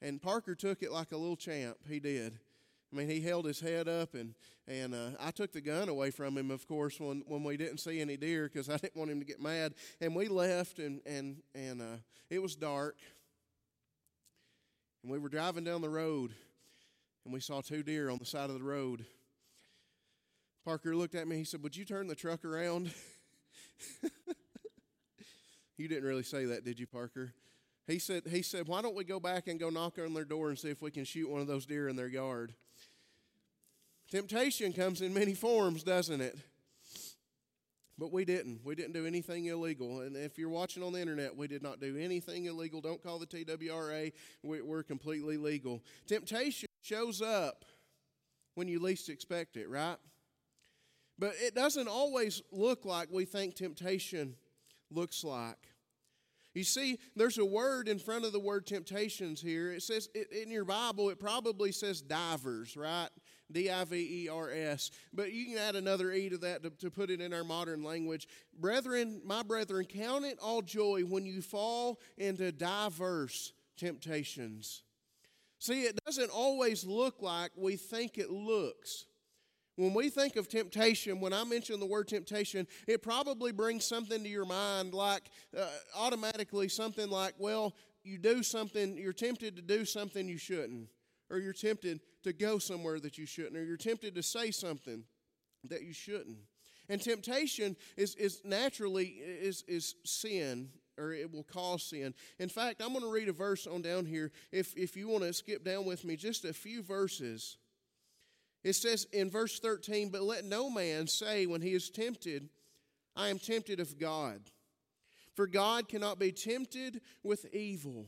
And 0.00 0.22
Parker 0.22 0.54
took 0.54 0.82
it 0.82 0.92
like 0.92 1.10
a 1.12 1.16
little 1.16 1.36
champ. 1.36 1.78
He 1.88 1.98
did. 1.98 2.38
I 2.92 2.96
mean, 2.96 3.08
he 3.08 3.20
held 3.20 3.46
his 3.46 3.58
head 3.58 3.88
up, 3.88 4.14
and 4.14 4.34
and 4.68 4.94
uh, 4.94 5.10
I 5.20 5.32
took 5.32 5.52
the 5.52 5.60
gun 5.60 5.88
away 5.88 6.10
from 6.10 6.38
him, 6.38 6.52
of 6.52 6.68
course, 6.68 7.00
when 7.00 7.24
when 7.26 7.42
we 7.42 7.56
didn't 7.56 7.78
see 7.78 8.00
any 8.00 8.16
deer 8.16 8.44
because 8.44 8.68
I 8.68 8.76
didn't 8.76 8.96
want 8.96 9.10
him 9.10 9.18
to 9.18 9.26
get 9.26 9.40
mad. 9.40 9.74
And 10.00 10.14
we 10.14 10.28
left, 10.28 10.78
and 10.78 11.00
and 11.04 11.42
and 11.54 11.82
uh, 11.82 11.96
it 12.30 12.40
was 12.40 12.54
dark, 12.54 12.96
and 15.06 15.12
we 15.12 15.20
were 15.20 15.28
driving 15.28 15.62
down 15.62 15.82
the 15.82 15.88
road, 15.88 16.32
and 17.24 17.32
we 17.32 17.38
saw 17.38 17.60
two 17.60 17.84
deer 17.84 18.10
on 18.10 18.18
the 18.18 18.24
side 18.24 18.50
of 18.50 18.58
the 18.58 18.64
road. 18.64 19.06
Parker 20.64 20.96
looked 20.96 21.14
at 21.14 21.28
me. 21.28 21.36
He 21.36 21.44
said, 21.44 21.62
"Would 21.62 21.76
you 21.76 21.84
turn 21.84 22.08
the 22.08 22.16
truck 22.16 22.44
around?" 22.44 22.92
you 25.76 25.86
didn't 25.86 26.02
really 26.02 26.24
say 26.24 26.46
that, 26.46 26.64
did 26.64 26.80
you, 26.80 26.88
Parker? 26.88 27.34
He 27.86 28.00
said, 28.00 28.24
he 28.26 28.42
said, 28.42 28.66
why 28.66 28.82
don't 28.82 28.96
we 28.96 29.04
go 29.04 29.20
back 29.20 29.46
and 29.46 29.60
go 29.60 29.70
knock 29.70 29.96
on 30.04 30.12
their 30.12 30.24
door 30.24 30.48
and 30.48 30.58
see 30.58 30.70
if 30.70 30.82
we 30.82 30.90
can 30.90 31.04
shoot 31.04 31.30
one 31.30 31.40
of 31.40 31.46
those 31.46 31.66
deer 31.66 31.88
in 31.88 31.94
their 31.94 32.08
yard? 32.08 32.52
Temptation 34.10 34.72
comes 34.72 35.02
in 35.02 35.14
many 35.14 35.34
forms, 35.34 35.84
doesn't 35.84 36.20
it? 36.20 36.36
But 37.98 38.12
we 38.12 38.26
didn't. 38.26 38.60
We 38.62 38.74
didn't 38.74 38.92
do 38.92 39.06
anything 39.06 39.46
illegal. 39.46 40.02
And 40.02 40.16
if 40.16 40.36
you're 40.38 40.50
watching 40.50 40.82
on 40.82 40.92
the 40.92 41.00
internet, 41.00 41.34
we 41.34 41.48
did 41.48 41.62
not 41.62 41.80
do 41.80 41.96
anything 41.96 42.44
illegal. 42.44 42.82
Don't 42.82 43.02
call 43.02 43.18
the 43.18 43.26
TWRA. 43.26 44.12
We're 44.42 44.82
completely 44.82 45.38
legal. 45.38 45.82
Temptation 46.06 46.68
shows 46.82 47.22
up 47.22 47.64
when 48.54 48.68
you 48.68 48.80
least 48.80 49.08
expect 49.08 49.56
it, 49.56 49.70
right? 49.70 49.96
But 51.18 51.32
it 51.38 51.54
doesn't 51.54 51.88
always 51.88 52.42
look 52.52 52.84
like 52.84 53.08
we 53.10 53.24
think 53.24 53.54
temptation 53.54 54.34
looks 54.90 55.24
like. 55.24 55.56
You 56.52 56.64
see, 56.64 56.98
there's 57.14 57.38
a 57.38 57.44
word 57.44 57.88
in 57.88 57.98
front 57.98 58.24
of 58.24 58.32
the 58.32 58.40
word 58.40 58.66
temptations 58.66 59.42
here. 59.42 59.72
It 59.72 59.82
says 59.82 60.08
in 60.14 60.50
your 60.50 60.64
Bible, 60.64 61.10
it 61.10 61.18
probably 61.18 61.70
says 61.72 62.00
divers, 62.00 62.76
right? 62.76 63.08
D 63.50 63.70
I 63.70 63.84
V 63.84 64.24
E 64.24 64.28
R 64.28 64.50
S. 64.50 64.90
But 65.12 65.32
you 65.32 65.46
can 65.46 65.58
add 65.58 65.76
another 65.76 66.12
E 66.12 66.28
to 66.28 66.38
that 66.38 66.62
to, 66.62 66.70
to 66.70 66.90
put 66.90 67.10
it 67.10 67.20
in 67.20 67.32
our 67.32 67.44
modern 67.44 67.82
language. 67.82 68.28
Brethren, 68.58 69.20
my 69.24 69.42
brethren, 69.42 69.84
count 69.84 70.24
it 70.24 70.38
all 70.42 70.62
joy 70.62 71.02
when 71.02 71.26
you 71.26 71.42
fall 71.42 72.00
into 72.16 72.52
diverse 72.52 73.52
temptations. 73.76 74.82
See, 75.58 75.82
it 75.84 75.98
doesn't 76.04 76.30
always 76.30 76.84
look 76.84 77.22
like 77.22 77.50
we 77.56 77.76
think 77.76 78.18
it 78.18 78.30
looks. 78.30 79.06
When 79.76 79.92
we 79.92 80.08
think 80.08 80.36
of 80.36 80.48
temptation, 80.48 81.20
when 81.20 81.34
I 81.34 81.44
mention 81.44 81.80
the 81.80 81.86
word 81.86 82.08
temptation, 82.08 82.66
it 82.86 83.02
probably 83.02 83.52
brings 83.52 83.84
something 83.84 84.22
to 84.22 84.28
your 84.28 84.46
mind 84.46 84.94
like 84.94 85.30
uh, 85.56 85.66
automatically 85.94 86.68
something 86.68 87.10
like, 87.10 87.34
well, 87.38 87.74
you 88.02 88.16
do 88.16 88.42
something, 88.42 88.96
you're 88.96 89.12
tempted 89.12 89.56
to 89.56 89.62
do 89.62 89.84
something 89.84 90.28
you 90.28 90.38
shouldn't, 90.38 90.88
or 91.30 91.38
you're 91.38 91.52
tempted 91.52 92.00
to 92.22 92.32
go 92.32 92.58
somewhere 92.58 93.00
that 93.00 93.18
you 93.18 93.26
shouldn't, 93.26 93.56
or 93.56 93.64
you're 93.64 93.76
tempted 93.76 94.14
to 94.14 94.22
say 94.22 94.50
something 94.50 95.04
that 95.64 95.82
you 95.82 95.92
shouldn't. 95.92 96.38
And 96.88 97.00
temptation 97.00 97.76
is, 97.96 98.14
is 98.14 98.42
naturally 98.44 99.06
is, 99.06 99.64
is 99.66 99.96
sin 100.04 100.68
or 100.98 101.12
it 101.12 101.32
will 101.32 101.42
cause 101.42 101.82
sin. 101.82 102.14
In 102.38 102.48
fact, 102.48 102.80
I'm 102.80 102.92
going 102.92 103.02
to 103.02 103.10
read 103.10 103.28
a 103.28 103.32
verse 103.32 103.66
on 103.66 103.82
down 103.82 104.06
here. 104.06 104.32
If, 104.50 104.74
if 104.76 104.96
you 104.96 105.08
want 105.08 105.24
to 105.24 105.32
skip 105.32 105.64
down 105.64 105.84
with 105.84 106.04
me 106.04 106.16
just 106.16 106.44
a 106.44 106.52
few 106.52 106.82
verses, 106.82 107.58
it 108.64 108.74
says 108.74 109.06
in 109.12 109.30
verse 109.30 109.60
13, 109.60 110.08
But 110.08 110.22
let 110.22 110.44
no 110.44 110.70
man 110.70 111.06
say 111.06 111.46
when 111.46 111.60
he 111.60 111.74
is 111.74 111.90
tempted, 111.90 112.48
I 113.14 113.28
am 113.28 113.38
tempted 113.38 113.78
of 113.78 113.98
God. 113.98 114.40
For 115.34 115.46
God 115.46 115.88
cannot 115.88 116.18
be 116.18 116.32
tempted 116.32 117.02
with 117.22 117.54
evil, 117.54 118.06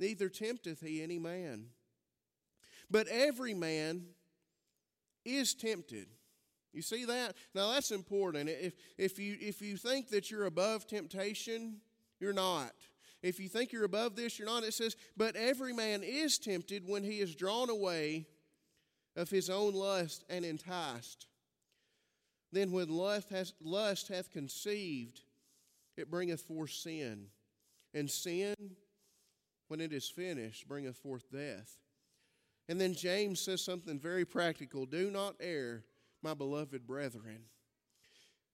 neither 0.00 0.28
tempteth 0.28 0.80
he 0.80 1.02
any 1.02 1.18
man. 1.18 1.66
But 2.90 3.08
every 3.08 3.54
man 3.54 4.04
is 5.24 5.54
tempted. 5.54 6.06
You 6.72 6.82
see 6.82 7.04
that? 7.06 7.34
Now 7.54 7.72
that's 7.72 7.90
important. 7.90 8.48
If, 8.48 8.74
if, 8.96 9.18
you, 9.18 9.36
if 9.40 9.60
you 9.60 9.76
think 9.76 10.08
that 10.08 10.30
you're 10.30 10.46
above 10.46 10.86
temptation, 10.86 11.80
you're 12.20 12.32
not. 12.32 12.72
If 13.22 13.40
you 13.40 13.48
think 13.48 13.72
you're 13.72 13.84
above 13.84 14.16
this, 14.16 14.38
you're 14.38 14.46
not. 14.46 14.62
It 14.62 14.74
says, 14.74 14.96
But 15.16 15.34
every 15.34 15.72
man 15.72 16.02
is 16.02 16.38
tempted 16.38 16.84
when 16.86 17.02
he 17.02 17.20
is 17.20 17.34
drawn 17.34 17.68
away 17.68 18.26
of 19.16 19.28
his 19.28 19.50
own 19.50 19.74
lust 19.74 20.24
and 20.28 20.44
enticed. 20.44 21.26
Then 22.52 22.70
when 22.70 22.88
lust, 22.88 23.28
has, 23.30 23.54
lust 23.60 24.08
hath 24.08 24.30
conceived, 24.30 25.20
it 25.96 26.10
bringeth 26.10 26.42
forth 26.42 26.70
sin. 26.70 27.26
And 27.92 28.08
sin, 28.08 28.54
when 29.66 29.80
it 29.80 29.92
is 29.92 30.08
finished, 30.08 30.68
bringeth 30.68 30.96
forth 30.96 31.24
death. 31.30 31.76
And 32.68 32.80
then 32.80 32.94
James 32.94 33.40
says 33.40 33.62
something 33.64 33.98
very 33.98 34.24
practical 34.24 34.86
Do 34.86 35.10
not 35.10 35.36
err, 35.40 35.84
my 36.22 36.34
beloved 36.34 36.86
brethren. 36.86 37.44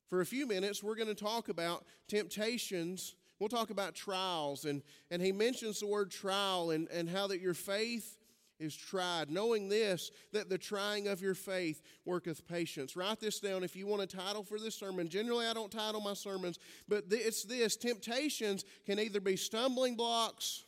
For 0.08 0.20
a 0.20 0.26
few 0.26 0.46
minutes, 0.46 0.82
we're 0.82 0.94
going 0.94 1.08
to 1.08 1.14
talk 1.14 1.48
about 1.48 1.84
temptations 2.08 3.16
We'll 3.40 3.48
talk 3.48 3.70
about 3.70 3.94
trials, 3.94 4.64
and, 4.64 4.82
and 5.10 5.20
he 5.20 5.32
mentions 5.32 5.80
the 5.80 5.86
word 5.86 6.10
trial 6.10 6.70
and, 6.70 6.88
and 6.90 7.08
how 7.08 7.26
that 7.26 7.40
your 7.40 7.54
faith 7.54 8.16
is 8.60 8.76
tried, 8.76 9.28
knowing 9.28 9.68
this, 9.68 10.12
that 10.32 10.48
the 10.48 10.56
trying 10.56 11.08
of 11.08 11.20
your 11.20 11.34
faith 11.34 11.82
worketh 12.04 12.46
patience. 12.46 12.94
Write 12.94 13.18
this 13.18 13.40
down 13.40 13.64
if 13.64 13.74
you 13.74 13.86
want 13.86 14.02
a 14.02 14.06
title 14.06 14.44
for 14.44 14.60
this 14.60 14.76
sermon. 14.76 15.08
Generally, 15.08 15.48
I 15.48 15.52
don't 15.52 15.72
title 15.72 16.00
my 16.00 16.14
sermons, 16.14 16.60
but 16.88 17.04
it's 17.10 17.42
this 17.42 17.76
temptations 17.76 18.64
can 18.86 19.00
either 19.00 19.20
be 19.20 19.36
stumbling 19.36 19.96
blocks 19.96 20.63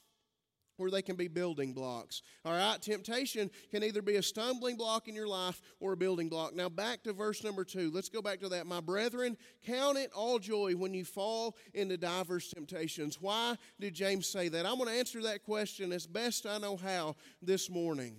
or 0.78 0.90
they 0.90 1.02
can 1.02 1.16
be 1.16 1.28
building 1.28 1.72
blocks. 1.72 2.22
All 2.44 2.52
right, 2.52 2.80
temptation 2.80 3.50
can 3.70 3.82
either 3.82 4.02
be 4.02 4.16
a 4.16 4.22
stumbling 4.22 4.76
block 4.76 5.08
in 5.08 5.14
your 5.14 5.28
life 5.28 5.60
or 5.80 5.92
a 5.92 5.96
building 5.96 6.28
block. 6.28 6.54
Now, 6.54 6.68
back 6.68 7.02
to 7.04 7.12
verse 7.12 7.42
number 7.42 7.64
two. 7.64 7.90
Let's 7.92 8.08
go 8.08 8.22
back 8.22 8.40
to 8.40 8.48
that. 8.50 8.66
My 8.66 8.80
brethren, 8.80 9.36
count 9.64 9.98
it 9.98 10.10
all 10.14 10.38
joy 10.38 10.72
when 10.72 10.94
you 10.94 11.04
fall 11.04 11.56
into 11.74 11.96
diverse 11.96 12.50
temptations. 12.50 13.20
Why 13.20 13.56
did 13.80 13.94
James 13.94 14.26
say 14.26 14.48
that? 14.48 14.66
I'm 14.66 14.76
going 14.76 14.88
to 14.88 14.98
answer 14.98 15.22
that 15.22 15.44
question 15.44 15.92
as 15.92 16.06
best 16.06 16.46
I 16.46 16.58
know 16.58 16.76
how 16.76 17.16
this 17.42 17.70
morning. 17.70 18.16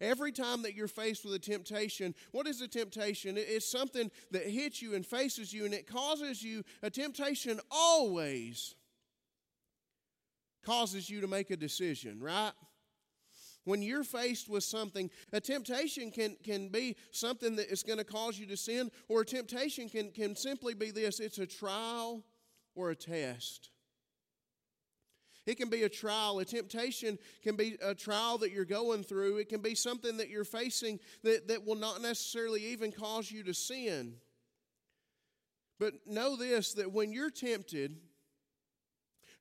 Every 0.00 0.32
time 0.32 0.62
that 0.62 0.74
you're 0.74 0.88
faced 0.88 1.24
with 1.24 1.34
a 1.34 1.38
temptation, 1.38 2.14
what 2.32 2.46
is 2.46 2.60
a 2.60 2.68
temptation? 2.68 3.36
It's 3.38 3.70
something 3.70 4.10
that 4.30 4.42
hits 4.42 4.82
you 4.82 4.94
and 4.94 5.06
faces 5.06 5.52
you, 5.52 5.64
and 5.64 5.72
it 5.72 5.86
causes 5.86 6.42
you 6.42 6.64
a 6.82 6.90
temptation 6.90 7.60
always 7.70 8.74
causes 10.66 11.08
you 11.08 11.20
to 11.20 11.28
make 11.28 11.50
a 11.50 11.56
decision, 11.56 12.20
right? 12.20 12.52
When 13.64 13.82
you're 13.82 14.04
faced 14.04 14.48
with 14.48 14.64
something, 14.64 15.10
a 15.32 15.40
temptation 15.40 16.10
can, 16.10 16.36
can 16.44 16.68
be 16.68 16.96
something 17.10 17.56
that 17.56 17.70
is 17.70 17.82
going 17.82 17.98
to 17.98 18.04
cause 18.04 18.38
you 18.38 18.46
to 18.46 18.56
sin, 18.56 18.90
or 19.08 19.22
a 19.22 19.24
temptation 19.24 19.88
can, 19.88 20.10
can 20.10 20.36
simply 20.36 20.74
be 20.74 20.90
this 20.90 21.20
it's 21.20 21.38
a 21.38 21.46
trial 21.46 22.24
or 22.74 22.90
a 22.90 22.96
test. 22.96 23.70
It 25.46 25.56
can 25.56 25.70
be 25.70 25.84
a 25.84 25.88
trial. 25.88 26.40
A 26.40 26.44
temptation 26.44 27.18
can 27.42 27.54
be 27.54 27.76
a 27.80 27.94
trial 27.94 28.38
that 28.38 28.50
you're 28.50 28.64
going 28.64 29.04
through. 29.04 29.36
It 29.36 29.48
can 29.48 29.62
be 29.62 29.76
something 29.76 30.16
that 30.16 30.28
you're 30.28 30.44
facing 30.44 30.98
that, 31.22 31.46
that 31.48 31.64
will 31.64 31.76
not 31.76 32.02
necessarily 32.02 32.64
even 32.66 32.90
cause 32.90 33.30
you 33.30 33.44
to 33.44 33.54
sin. 33.54 34.14
But 35.78 35.94
know 36.06 36.36
this 36.36 36.72
that 36.74 36.92
when 36.92 37.12
you're 37.12 37.30
tempted, 37.30 37.96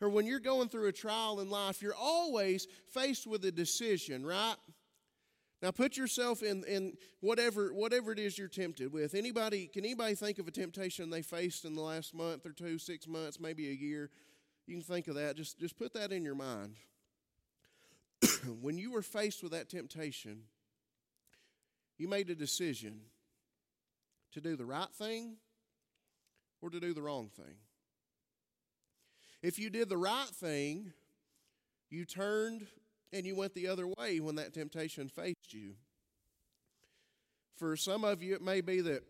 or 0.05 0.09
when 0.09 0.27
you're 0.27 0.39
going 0.39 0.69
through 0.69 0.87
a 0.87 0.91
trial 0.91 1.39
in 1.39 1.49
life, 1.49 1.81
you're 1.81 1.95
always 1.95 2.67
faced 2.91 3.25
with 3.25 3.43
a 3.43 3.51
decision, 3.51 4.23
right? 4.23 4.55
Now 5.63 5.71
put 5.71 5.97
yourself 5.97 6.43
in, 6.43 6.63
in 6.65 6.95
whatever 7.21 7.73
whatever 7.73 8.11
it 8.11 8.19
is 8.19 8.37
you're 8.37 8.47
tempted 8.47 8.93
with. 8.93 9.15
Anybody 9.15 9.65
can 9.65 9.83
anybody 9.83 10.13
think 10.13 10.37
of 10.37 10.47
a 10.47 10.51
temptation 10.51 11.09
they 11.09 11.23
faced 11.23 11.65
in 11.65 11.73
the 11.73 11.81
last 11.81 12.13
month 12.13 12.45
or 12.45 12.51
two, 12.51 12.77
six 12.77 13.07
months, 13.07 13.39
maybe 13.39 13.67
a 13.69 13.73
year? 13.73 14.11
You 14.67 14.75
can 14.75 14.83
think 14.83 15.07
of 15.07 15.15
that. 15.15 15.37
Just 15.37 15.59
just 15.59 15.75
put 15.75 15.93
that 15.93 16.11
in 16.11 16.23
your 16.23 16.35
mind. 16.35 16.75
when 18.61 18.77
you 18.77 18.91
were 18.91 19.01
faced 19.01 19.41
with 19.41 19.53
that 19.53 19.67
temptation, 19.67 20.43
you 21.97 22.07
made 22.07 22.29
a 22.29 22.35
decision 22.35 22.99
to 24.33 24.41
do 24.41 24.55
the 24.55 24.65
right 24.65 24.93
thing 24.93 25.37
or 26.61 26.69
to 26.69 26.79
do 26.79 26.93
the 26.93 27.01
wrong 27.01 27.31
thing. 27.35 27.55
If 29.45 29.59
you 29.59 29.69
did 29.69 29.89
the 29.89 29.97
right 29.97 30.25
thing, 30.25 30.91
you 31.91 32.03
turned 32.03 32.65
and 33.13 33.27
you 33.27 33.35
went 33.35 33.53
the 33.53 33.67
other 33.67 33.85
way 33.85 34.19
when 34.19 34.37
that 34.37 34.55
temptation 34.55 35.07
faced 35.07 35.53
you. 35.53 35.75
For 37.55 37.77
some 37.77 38.03
of 38.03 38.23
you, 38.23 38.33
it 38.33 38.41
may 38.41 38.61
be 38.61 38.81
that 38.81 39.03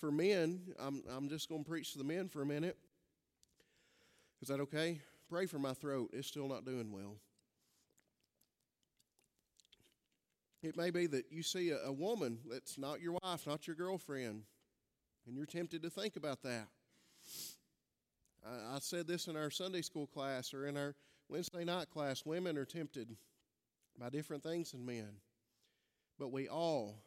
for 0.00 0.10
men, 0.10 0.74
I'm, 0.80 1.04
I'm 1.08 1.28
just 1.28 1.48
going 1.48 1.62
to 1.62 1.70
preach 1.70 1.92
to 1.92 1.98
the 1.98 2.02
men 2.02 2.28
for 2.28 2.42
a 2.42 2.44
minute. 2.44 2.76
Is 4.42 4.48
that 4.48 4.58
okay? 4.58 5.00
Pray 5.30 5.46
for 5.46 5.60
my 5.60 5.74
throat. 5.74 6.10
It's 6.12 6.26
still 6.26 6.48
not 6.48 6.64
doing 6.64 6.90
well. 6.90 7.14
It 10.60 10.76
may 10.76 10.90
be 10.90 11.06
that 11.06 11.26
you 11.30 11.44
see 11.44 11.70
a, 11.70 11.78
a 11.84 11.92
woman 11.92 12.40
that's 12.50 12.78
not 12.78 13.00
your 13.00 13.16
wife, 13.22 13.46
not 13.46 13.68
your 13.68 13.76
girlfriend, 13.76 14.42
and 15.24 15.36
you're 15.36 15.46
tempted 15.46 15.84
to 15.84 15.90
think 15.90 16.16
about 16.16 16.42
that. 16.42 16.66
I, 18.46 18.78
said 18.78 19.06
this 19.06 19.26
in 19.26 19.36
our 19.36 19.50
Sunday 19.50 19.82
school 19.82 20.06
class 20.06 20.54
or 20.54 20.66
in 20.66 20.76
our 20.76 20.94
Wednesday 21.28 21.64
night 21.64 21.90
class 21.90 22.24
women 22.24 22.56
are 22.56 22.64
tempted 22.64 23.16
by 23.98 24.10
different 24.10 24.42
things 24.42 24.72
than 24.72 24.84
men, 24.84 25.08
but 26.18 26.30
we 26.30 26.48
all 26.48 27.02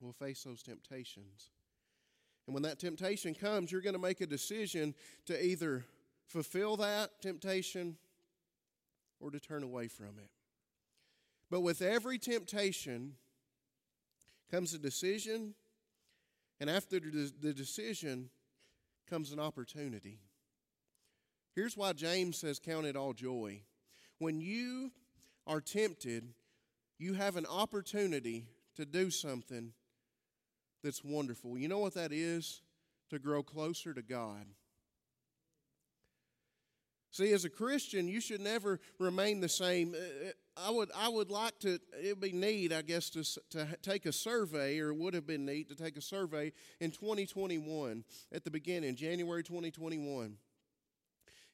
will 0.00 0.12
face 0.12 0.44
those 0.44 0.62
temptations. 0.62 1.50
And 2.46 2.54
when 2.54 2.62
that 2.62 2.78
temptation 2.78 3.34
comes, 3.34 3.72
you're 3.72 3.80
going 3.80 3.94
to 3.94 4.00
make 4.00 4.20
a 4.20 4.26
decision 4.26 4.94
to 5.24 5.44
either 5.44 5.84
fulfill 6.26 6.76
that 6.76 7.20
temptation 7.20 7.96
or 9.18 9.30
to 9.30 9.40
turn 9.40 9.62
away 9.62 9.88
from 9.88 10.18
it. 10.18 10.30
But 11.50 11.62
with 11.62 11.82
every 11.82 12.18
temptation 12.18 13.14
comes 14.50 14.74
a 14.74 14.78
decision, 14.78 15.54
and 16.60 16.70
after 16.70 17.00
the 17.00 17.52
decision 17.52 18.30
comes 19.08 19.32
an 19.32 19.40
opportunity. 19.40 20.18
Here's 21.56 21.74
why 21.74 21.94
James 21.94 22.36
says, 22.36 22.58
Count 22.58 22.84
it 22.84 22.96
all 22.96 23.14
joy. 23.14 23.62
When 24.18 24.40
you 24.42 24.92
are 25.46 25.62
tempted, 25.62 26.28
you 26.98 27.14
have 27.14 27.36
an 27.36 27.46
opportunity 27.46 28.44
to 28.76 28.84
do 28.84 29.10
something 29.10 29.72
that's 30.84 31.02
wonderful. 31.02 31.56
You 31.56 31.68
know 31.68 31.78
what 31.78 31.94
that 31.94 32.12
is? 32.12 32.60
To 33.10 33.18
grow 33.18 33.42
closer 33.42 33.94
to 33.94 34.02
God. 34.02 34.44
See, 37.10 37.32
as 37.32 37.46
a 37.46 37.50
Christian, 37.50 38.06
you 38.06 38.20
should 38.20 38.42
never 38.42 38.78
remain 38.98 39.40
the 39.40 39.48
same. 39.48 39.94
Uh, 39.94 40.28
uh, 40.28 40.68
I 40.68 40.70
would, 40.70 40.90
I 40.94 41.08
would 41.08 41.30
like 41.30 41.58
to, 41.60 41.78
it 42.02 42.08
would 42.08 42.20
be 42.20 42.32
neat, 42.32 42.72
I 42.72 42.82
guess, 42.82 43.08
to, 43.10 43.24
to 43.50 43.66
take 43.80 44.04
a 44.04 44.12
survey, 44.12 44.78
or 44.80 44.92
would 44.92 45.14
have 45.14 45.26
been 45.26 45.46
neat 45.46 45.70
to 45.70 45.74
take 45.74 45.96
a 45.96 46.02
survey 46.02 46.52
in 46.80 46.90
2021 46.90 48.04
at 48.32 48.44
the 48.44 48.50
beginning, 48.50 48.96
January 48.96 49.42
2021 49.42 50.36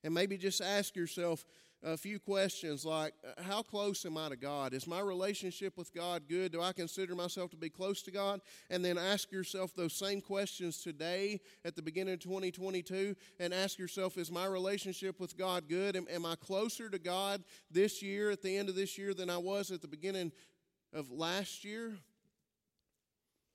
and 0.05 0.13
maybe 0.15 0.37
just 0.37 0.61
ask 0.61 0.97
yourself 0.97 1.45
a 1.85 1.97
few 1.97 2.19
questions 2.19 2.85
like 2.85 3.13
How 3.39 3.63
close 3.63 4.05
am 4.07 4.17
I 4.17 4.29
to 4.29 4.37
God? 4.37 4.73
Is 4.73 4.87
my 4.87 5.01
relationship 5.01 5.77
with 5.77 5.93
God 5.93 6.25
good? 6.29 6.53
Do 6.53 6.63
I 6.63 6.73
consider 6.73 7.15
myself 7.15 7.51
to 7.51 7.57
be 7.57 7.71
close 7.71 8.03
to 8.03 8.11
God? 8.11 8.41
And 8.71 8.85
then 8.85 8.99
ask 8.99 9.33
yourself 9.33 9.75
those 9.75 9.93
same 9.93 10.21
questions 10.21 10.83
today 10.83 11.41
at 11.65 11.75
the 11.75 11.83
beginning 11.83 12.15
of 12.15 12.21
2022 12.21 13.17
and 13.41 13.53
ask 13.53 13.79
yourself 13.79 14.17
Is 14.17 14.31
my 14.31 14.47
relationship 14.47 15.19
with 15.19 15.37
God 15.37 15.69
good? 15.69 15.97
Am, 15.97 16.07
am 16.11 16.27
I 16.27 16.37
closer 16.37 16.89
to 16.89 16.99
God 16.99 17.43
this 17.71 18.03
year, 18.03 18.31
at 18.31 18.43
the 18.43 18.57
end 18.57 18.69
of 18.69 18.77
this 18.77 18.97
year, 18.97 19.15
than 19.15 19.31
I 19.31 19.39
was 19.39 19.71
at 19.71 19.83
the 19.83 19.89
beginning 19.89 20.33
of 20.93 21.11
last 21.11 21.65
year? 21.65 21.97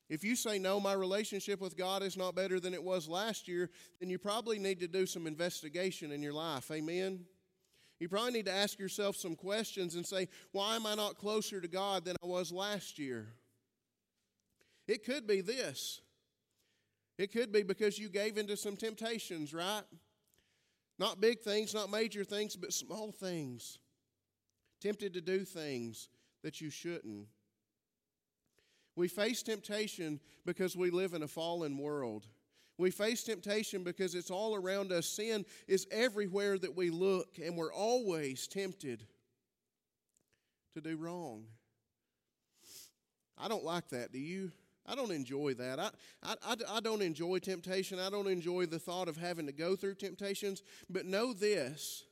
If 0.09 0.23
you 0.23 0.35
say, 0.35 0.57
no, 0.57 0.79
my 0.79 0.93
relationship 0.93 1.59
with 1.59 1.77
God 1.77 2.01
is 2.01 2.15
not 2.15 2.33
better 2.33 2.59
than 2.59 2.73
it 2.73 2.83
was 2.83 3.09
last 3.09 3.47
year, 3.47 3.69
then 3.99 4.09
you 4.09 4.17
probably 4.17 4.57
need 4.57 4.79
to 4.79 4.87
do 4.87 5.05
some 5.05 5.27
investigation 5.27 6.11
in 6.11 6.21
your 6.21 6.33
life. 6.33 6.71
Amen? 6.71 7.25
You 7.99 8.07
probably 8.07 8.31
need 8.31 8.45
to 8.45 8.53
ask 8.53 8.79
yourself 8.79 9.15
some 9.15 9.35
questions 9.35 9.95
and 9.95 10.05
say, 10.05 10.29
why 10.51 10.75
am 10.75 10.85
I 10.85 10.95
not 10.95 11.17
closer 11.17 11.59
to 11.59 11.67
God 11.67 12.05
than 12.05 12.15
I 12.23 12.25
was 12.25 12.51
last 12.51 12.97
year? 12.97 13.27
It 14.87 15.03
could 15.03 15.27
be 15.27 15.41
this. 15.41 15.99
It 17.17 17.33
could 17.33 17.51
be 17.51 17.63
because 17.63 17.99
you 17.99 18.09
gave 18.09 18.37
into 18.37 18.55
some 18.55 18.77
temptations, 18.77 19.53
right? 19.53 19.83
Not 20.99 21.19
big 21.19 21.41
things, 21.41 21.73
not 21.73 21.91
major 21.91 22.23
things, 22.23 22.55
but 22.55 22.71
small 22.71 23.11
things. 23.11 23.79
Tempted 24.79 25.13
to 25.15 25.21
do 25.21 25.43
things 25.43 26.09
that 26.43 26.61
you 26.61 26.69
shouldn't. 26.69 27.27
We 28.97 29.07
face 29.07 29.43
temptation 29.43 30.19
because 30.43 30.75
we 30.75 30.89
live 30.89 31.13
in 31.13 31.21
a 31.21 31.27
fallen 31.27 31.77
world. 31.77 32.25
We 32.79 32.89
face 32.89 33.23
temptation 33.23 33.83
because 33.83 34.15
it's 34.15 34.31
all 34.31 34.55
around 34.55 34.91
us. 34.91 35.05
Sin 35.05 35.45
is 35.67 35.85
everywhere 35.91 36.57
that 36.57 36.75
we 36.75 36.89
look, 36.89 37.37
and 37.41 37.55
we're 37.55 37.71
always 37.71 38.47
tempted 38.47 39.05
to 40.73 40.81
do 40.81 40.97
wrong. 40.97 41.43
I 43.37 43.47
don't 43.47 43.63
like 43.63 43.87
that. 43.89 44.11
Do 44.11 44.17
you? 44.17 44.51
I 44.87 44.95
don't 44.95 45.11
enjoy 45.11 45.53
that. 45.55 45.79
I, 45.79 45.91
I, 46.23 46.55
I, 46.67 46.79
don't 46.79 47.03
enjoy 47.03 47.37
temptation. 47.37 47.99
I 47.99 48.09
don't 48.09 48.27
enjoy 48.27 48.65
the 48.65 48.79
thought 48.79 49.07
of 49.07 49.17
having 49.17 49.45
to 49.45 49.51
go 49.51 49.75
through 49.75 49.95
temptations. 49.95 50.63
But 50.89 51.05
know 51.05 51.33
this 51.33 52.03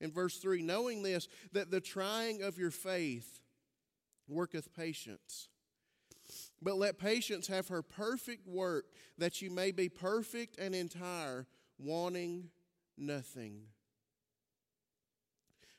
in 0.00 0.10
verse 0.10 0.38
3 0.38 0.62
knowing 0.62 1.02
this, 1.02 1.28
that 1.52 1.70
the 1.70 1.80
trying 1.80 2.42
of 2.42 2.56
your 2.56 2.70
faith 2.70 3.42
worketh 4.26 4.74
patience. 4.74 5.48
But 6.62 6.76
let 6.76 6.98
patience 6.98 7.46
have 7.46 7.68
her 7.68 7.82
perfect 7.82 8.46
work, 8.46 8.84
that 9.18 9.40
you 9.40 9.50
may 9.50 9.70
be 9.70 9.88
perfect 9.88 10.58
and 10.58 10.74
entire, 10.74 11.46
wanting 11.78 12.50
nothing. 12.98 13.62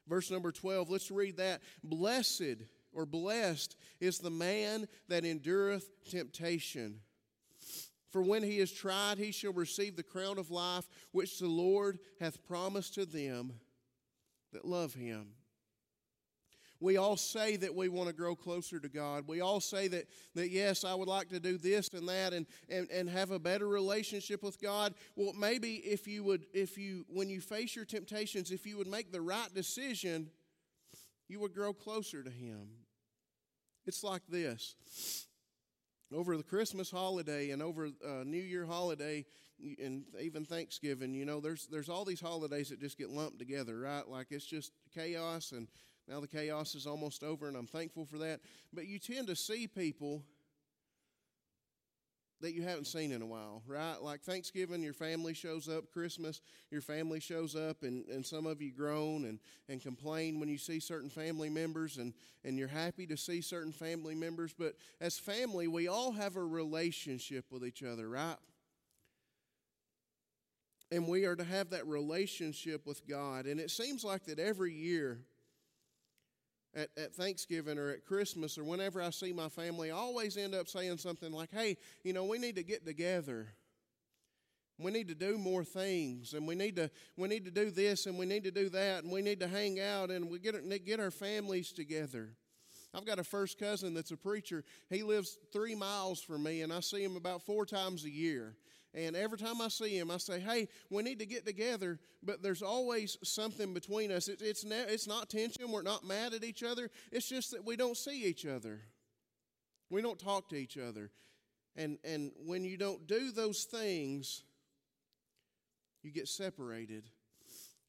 Verse 0.07 0.31
number 0.31 0.51
12, 0.51 0.89
let's 0.89 1.11
read 1.11 1.37
that. 1.37 1.61
Blessed 1.83 2.63
or 2.91 3.05
blessed 3.05 3.77
is 3.99 4.17
the 4.17 4.31
man 4.31 4.87
that 5.07 5.23
endureth 5.23 5.89
temptation. 6.09 6.99
For 8.09 8.21
when 8.21 8.43
he 8.43 8.59
is 8.59 8.71
tried, 8.71 9.19
he 9.19 9.31
shall 9.31 9.53
receive 9.53 9.95
the 9.95 10.03
crown 10.03 10.37
of 10.37 10.51
life 10.51 10.87
which 11.11 11.39
the 11.39 11.47
Lord 11.47 11.99
hath 12.19 12.45
promised 12.45 12.95
to 12.95 13.05
them 13.05 13.53
that 14.51 14.65
love 14.65 14.93
him. 14.93 15.35
We 16.81 16.97
all 16.97 17.15
say 17.15 17.57
that 17.57 17.75
we 17.75 17.89
want 17.89 18.09
to 18.09 18.13
grow 18.13 18.35
closer 18.35 18.79
to 18.79 18.89
God. 18.89 19.25
We 19.27 19.39
all 19.39 19.61
say 19.61 19.87
that, 19.89 20.05
that 20.33 20.49
yes, 20.49 20.83
I 20.83 20.95
would 20.95 21.07
like 21.07 21.29
to 21.29 21.39
do 21.39 21.59
this 21.59 21.89
and 21.89 22.09
that 22.09 22.33
and, 22.33 22.47
and, 22.69 22.89
and 22.89 23.07
have 23.07 23.29
a 23.29 23.37
better 23.37 23.67
relationship 23.67 24.41
with 24.41 24.59
God. 24.59 24.95
Well, 25.15 25.33
maybe 25.33 25.75
if 25.75 26.07
you 26.07 26.23
would, 26.23 26.47
if 26.53 26.79
you, 26.79 27.05
when 27.07 27.29
you 27.29 27.39
face 27.39 27.75
your 27.75 27.85
temptations, 27.85 28.49
if 28.49 28.65
you 28.65 28.77
would 28.77 28.87
make 28.87 29.11
the 29.11 29.21
right 29.21 29.53
decision, 29.53 30.31
you 31.29 31.39
would 31.39 31.53
grow 31.53 31.71
closer 31.71 32.23
to 32.23 32.31
Him. 32.31 32.67
It's 33.85 34.03
like 34.03 34.23
this. 34.27 34.75
Over 36.13 36.35
the 36.35 36.43
Christmas 36.43 36.89
holiday 36.91 37.51
and 37.51 37.61
over 37.61 37.85
uh, 37.85 38.23
New 38.25 38.41
Year 38.41 38.65
holiday, 38.65 39.23
and 39.79 40.03
even 40.19 40.43
Thanksgiving, 40.43 41.13
you 41.13 41.23
know, 41.23 41.39
there's 41.39 41.67
there's 41.67 41.87
all 41.87 42.03
these 42.03 42.19
holidays 42.19 42.69
that 42.69 42.81
just 42.81 42.97
get 42.97 43.09
lumped 43.09 43.39
together, 43.39 43.79
right? 43.79 44.05
Like 44.05 44.27
it's 44.31 44.45
just 44.45 44.73
chaos 44.93 45.53
and 45.53 45.67
now 46.11 46.19
the 46.19 46.27
chaos 46.27 46.75
is 46.75 46.85
almost 46.85 47.23
over, 47.23 47.47
and 47.47 47.55
I'm 47.55 47.67
thankful 47.67 48.05
for 48.05 48.17
that. 48.17 48.41
But 48.73 48.85
you 48.85 48.99
tend 48.99 49.27
to 49.27 49.35
see 49.35 49.65
people 49.65 50.23
that 52.41 52.53
you 52.53 52.63
haven't 52.63 52.87
seen 52.87 53.13
in 53.13 53.21
a 53.21 53.25
while, 53.25 53.63
right? 53.65 53.95
Like 54.01 54.21
Thanksgiving, 54.21 54.83
your 54.83 54.93
family 54.93 55.33
shows 55.33 55.69
up. 55.69 55.89
Christmas, 55.93 56.41
your 56.69 56.81
family 56.81 57.21
shows 57.21 57.55
up, 57.55 57.83
and, 57.83 58.05
and 58.09 58.25
some 58.25 58.45
of 58.45 58.61
you 58.61 58.73
groan 58.73 59.23
and, 59.23 59.39
and 59.69 59.81
complain 59.81 60.37
when 60.39 60.49
you 60.49 60.57
see 60.57 60.81
certain 60.81 61.09
family 61.09 61.49
members, 61.49 61.95
and, 61.95 62.13
and 62.43 62.57
you're 62.57 62.67
happy 62.67 63.07
to 63.07 63.15
see 63.15 63.39
certain 63.39 63.71
family 63.71 64.15
members. 64.15 64.53
But 64.57 64.73
as 64.99 65.17
family, 65.17 65.69
we 65.69 65.87
all 65.87 66.11
have 66.11 66.35
a 66.35 66.43
relationship 66.43 67.45
with 67.51 67.63
each 67.63 67.83
other, 67.83 68.09
right? 68.09 68.35
And 70.91 71.07
we 71.07 71.23
are 71.23 71.37
to 71.37 71.45
have 71.45 71.69
that 71.69 71.87
relationship 71.87 72.85
with 72.85 73.07
God. 73.07 73.45
And 73.45 73.61
it 73.61 73.71
seems 73.71 74.03
like 74.03 74.25
that 74.25 74.39
every 74.39 74.73
year, 74.73 75.19
at, 76.75 76.89
at 76.97 77.13
Thanksgiving 77.13 77.77
or 77.77 77.89
at 77.89 78.05
Christmas 78.05 78.57
or 78.57 78.63
whenever 78.63 79.01
I 79.01 79.09
see 79.09 79.33
my 79.33 79.49
family, 79.49 79.91
I 79.91 79.95
always 79.95 80.37
end 80.37 80.55
up 80.55 80.67
saying 80.67 80.97
something 80.97 81.31
like, 81.31 81.49
hey, 81.51 81.77
you 82.03 82.13
know, 82.13 82.25
we 82.25 82.37
need 82.37 82.55
to 82.55 82.63
get 82.63 82.85
together. 82.85 83.47
We 84.77 84.91
need 84.91 85.09
to 85.09 85.15
do 85.15 85.37
more 85.37 85.63
things, 85.63 86.33
and 86.33 86.47
we 86.47 86.55
need 86.55 86.75
to 86.77 86.89
we 87.15 87.27
need 87.27 87.45
to 87.45 87.51
do 87.51 87.69
this, 87.69 88.07
and 88.07 88.17
we 88.17 88.25
need 88.25 88.43
to 88.45 88.51
do 88.51 88.67
that, 88.69 89.03
and 89.03 89.11
we 89.11 89.21
need 89.21 89.39
to 89.41 89.47
hang 89.47 89.79
out, 89.79 90.09
and 90.09 90.29
we 90.29 90.39
get 90.39 90.55
get 90.85 90.99
our 90.99 91.11
families 91.11 91.71
together. 91.71 92.29
I've 92.93 93.05
got 93.05 93.19
a 93.19 93.23
first 93.23 93.57
cousin 93.57 93.93
that's 93.93 94.11
a 94.11 94.17
preacher. 94.17 94.63
He 94.89 95.03
lives 95.03 95.37
three 95.53 95.75
miles 95.75 96.19
from 96.19 96.43
me, 96.43 96.61
and 96.61 96.73
I 96.73 96.81
see 96.81 97.03
him 97.03 97.15
about 97.15 97.43
four 97.43 97.65
times 97.65 98.03
a 98.05 98.09
year. 98.09 98.55
And 98.93 99.15
every 99.15 99.37
time 99.37 99.61
I 99.61 99.69
see 99.69 99.97
him, 99.97 100.11
I 100.11 100.17
say, 100.17 100.39
hey, 100.39 100.67
we 100.89 101.01
need 101.01 101.19
to 101.19 101.25
get 101.25 101.45
together, 101.45 101.97
but 102.21 102.43
there's 102.43 102.61
always 102.61 103.17
something 103.23 103.73
between 103.73 104.11
us. 104.11 104.27
It, 104.27 104.41
it's, 104.41 104.65
ne- 104.65 104.87
it's 104.89 105.07
not 105.07 105.29
tension. 105.29 105.71
We're 105.71 105.81
not 105.81 106.05
mad 106.05 106.33
at 106.33 106.43
each 106.43 106.61
other. 106.61 106.89
It's 107.11 107.29
just 107.29 107.51
that 107.51 107.65
we 107.65 107.77
don't 107.77 107.95
see 107.95 108.25
each 108.25 108.45
other. 108.45 108.81
We 109.89 110.01
don't 110.01 110.19
talk 110.19 110.49
to 110.49 110.55
each 110.57 110.77
other. 110.77 111.09
And, 111.77 111.99
and 112.03 112.31
when 112.45 112.65
you 112.65 112.75
don't 112.75 113.07
do 113.07 113.31
those 113.31 113.63
things, 113.63 114.43
you 116.03 116.11
get 116.11 116.27
separated. 116.27 117.05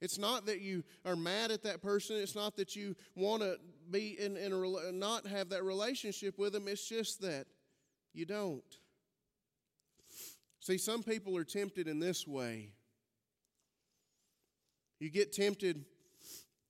It's 0.01 0.19
not 0.19 0.47
that 0.47 0.61
you 0.61 0.85
are 1.05 1.17
mad 1.17 1.51
at 1.51 1.63
that 1.65 1.83
person. 1.83 2.17
It's 2.17 2.35
not 2.35 2.57
that 2.57 2.77
you 2.77 2.95
want 3.17 3.43
to 3.43 3.57
be 3.91 4.17
in, 4.21 4.37
in 4.37 4.53
a, 4.53 4.93
not 4.93 5.27
have 5.27 5.49
that 5.51 5.65
relationship 5.65 6.39
with 6.39 6.53
them. 6.53 6.69
It's 6.69 6.89
just 6.89 7.23
that 7.23 7.47
you 8.13 8.25
don't. 8.25 8.63
See, 10.63 10.79
some 10.79 11.03
people 11.03 11.37
are 11.37 11.43
tempted 11.43 11.89
in 11.89 11.99
this 11.99 12.25
way. 12.25 12.69
You 15.01 15.11
get 15.11 15.33
tempted 15.33 15.85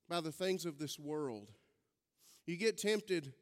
by 0.08 0.22
the 0.22 0.32
things 0.32 0.64
of 0.64 0.78
this 0.78 0.98
world. 0.98 1.50
You 2.46 2.56
get 2.56 2.78
tempted 2.78 3.34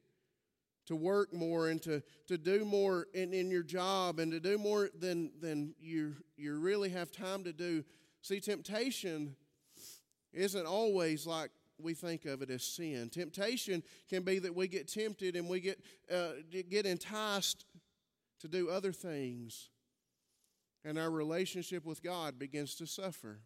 to 0.87 0.97
work 0.97 1.33
more 1.33 1.69
and 1.69 1.81
to, 1.83 2.03
to 2.27 2.37
do 2.37 2.65
more 2.65 3.07
in, 3.15 3.33
in 3.33 3.49
your 3.49 3.63
job 3.63 4.19
and 4.19 4.33
to 4.33 4.41
do 4.41 4.59
more 4.59 4.91
than, 4.99 5.31
than 5.41 5.73
you, 5.79 6.17
you 6.37 6.59
really 6.59 6.89
have 6.89 7.13
time 7.13 7.45
to 7.45 7.53
do. 7.53 7.85
See, 8.23 8.41
temptation 8.41 9.37
isn't 10.33 10.67
always 10.67 11.29
like 11.29 11.53
we 11.81 11.95
think 11.95 12.25
of 12.25 12.43
it 12.43 12.51
as 12.51 12.65
sin. 12.65 13.09
Temptation 13.09 13.85
can 14.09 14.25
be 14.25 14.41
that 14.41 14.57
we 14.57 14.67
get 14.67 14.89
tempted 14.89 15.37
and 15.37 15.49
we 15.49 15.61
get, 15.61 15.79
uh, 16.13 16.31
get 16.69 16.87
enticed 16.87 17.67
to 18.41 18.49
do 18.49 18.69
other 18.69 18.91
things 18.91 19.69
and 20.85 20.99
our 20.99 21.11
relationship 21.11 21.85
with 21.85 22.03
God 22.03 22.39
begins 22.39 22.75
to 22.77 22.87
suffer. 22.87 23.41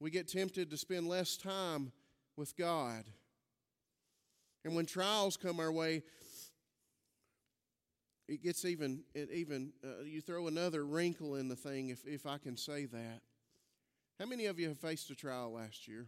We 0.00 0.10
get 0.10 0.28
tempted 0.28 0.70
to 0.70 0.76
spend 0.76 1.08
less 1.08 1.36
time 1.36 1.92
with 2.36 2.56
God. 2.56 3.04
And 4.64 4.74
when 4.74 4.86
trials 4.86 5.36
come 5.36 5.60
our 5.60 5.72
way, 5.72 6.02
it 8.26 8.42
gets 8.42 8.64
even, 8.64 9.02
it 9.14 9.30
even 9.32 9.72
uh, 9.84 10.02
you 10.04 10.20
throw 10.20 10.46
another 10.46 10.84
wrinkle 10.84 11.36
in 11.36 11.48
the 11.48 11.56
thing, 11.56 11.90
if, 11.90 12.04
if 12.06 12.26
I 12.26 12.38
can 12.38 12.56
say 12.56 12.86
that. 12.86 13.20
How 14.18 14.26
many 14.26 14.46
of 14.46 14.58
you 14.58 14.68
have 14.68 14.78
faced 14.78 15.10
a 15.10 15.14
trial 15.14 15.52
last 15.52 15.86
year? 15.86 16.06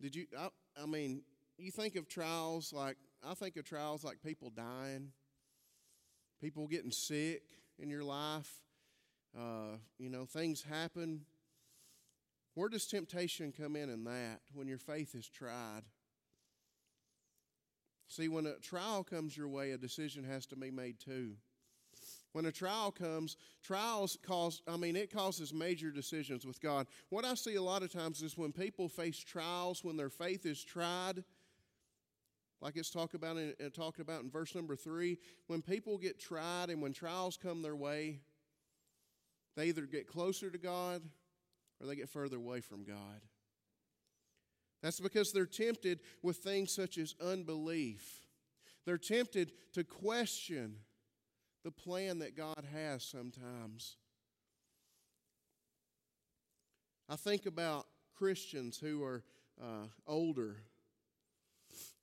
Did 0.00 0.16
you, 0.16 0.26
I, 0.38 0.48
I 0.80 0.86
mean, 0.86 1.22
you 1.56 1.70
think 1.70 1.96
of 1.96 2.08
trials 2.08 2.72
like, 2.72 2.96
I 3.24 3.34
think 3.34 3.56
of 3.56 3.64
trials 3.64 4.04
like 4.04 4.22
people 4.24 4.50
dying, 4.50 5.12
people 6.40 6.66
getting 6.66 6.90
sick, 6.90 7.42
in 7.78 7.90
your 7.90 8.04
life, 8.04 8.50
uh, 9.36 9.76
you 9.98 10.10
know, 10.10 10.24
things 10.24 10.62
happen. 10.62 11.22
Where 12.54 12.68
does 12.68 12.86
temptation 12.86 13.52
come 13.52 13.76
in 13.76 13.88
in 13.90 14.04
that 14.04 14.40
when 14.52 14.66
your 14.66 14.78
faith 14.78 15.14
is 15.14 15.28
tried? 15.28 15.82
See, 18.08 18.28
when 18.28 18.46
a 18.46 18.54
trial 18.54 19.04
comes 19.04 19.36
your 19.36 19.48
way, 19.48 19.72
a 19.72 19.78
decision 19.78 20.24
has 20.24 20.46
to 20.46 20.56
be 20.56 20.70
made 20.70 20.98
too. 20.98 21.34
When 22.32 22.46
a 22.46 22.52
trial 22.52 22.90
comes, 22.90 23.36
trials 23.62 24.18
cause, 24.22 24.62
I 24.66 24.76
mean, 24.76 24.96
it 24.96 25.12
causes 25.12 25.52
major 25.52 25.90
decisions 25.90 26.46
with 26.46 26.60
God. 26.60 26.86
What 27.10 27.24
I 27.24 27.34
see 27.34 27.56
a 27.56 27.62
lot 27.62 27.82
of 27.82 27.92
times 27.92 28.22
is 28.22 28.36
when 28.36 28.52
people 28.52 28.88
face 28.88 29.18
trials, 29.18 29.82
when 29.82 29.96
their 29.96 30.10
faith 30.10 30.46
is 30.46 30.62
tried, 30.62 31.24
like 32.60 32.76
it's 32.76 32.90
talked 32.90 33.14
about 33.14 33.36
in, 33.36 33.54
uh, 33.64 33.68
talked 33.70 34.00
about 34.00 34.22
in 34.22 34.30
verse 34.30 34.54
number 34.54 34.76
three, 34.76 35.18
when 35.46 35.62
people 35.62 35.98
get 35.98 36.18
tried 36.18 36.70
and 36.70 36.82
when 36.82 36.92
trials 36.92 37.36
come 37.36 37.62
their 37.62 37.76
way, 37.76 38.20
they 39.56 39.66
either 39.66 39.82
get 39.82 40.06
closer 40.06 40.50
to 40.50 40.58
God 40.58 41.02
or 41.80 41.86
they 41.86 41.96
get 41.96 42.08
further 42.08 42.36
away 42.36 42.60
from 42.60 42.84
God. 42.84 43.20
That's 44.82 45.00
because 45.00 45.32
they're 45.32 45.46
tempted 45.46 46.00
with 46.22 46.38
things 46.38 46.72
such 46.72 46.98
as 46.98 47.14
unbelief. 47.20 48.26
They're 48.84 48.98
tempted 48.98 49.52
to 49.74 49.84
question 49.84 50.76
the 51.64 51.70
plan 51.70 52.20
that 52.20 52.36
God 52.36 52.64
has 52.72 53.02
sometimes. 53.02 53.96
I 57.08 57.16
think 57.16 57.46
about 57.46 57.86
Christians 58.16 58.78
who 58.78 59.02
are 59.02 59.24
uh, 59.60 59.86
older. 60.06 60.58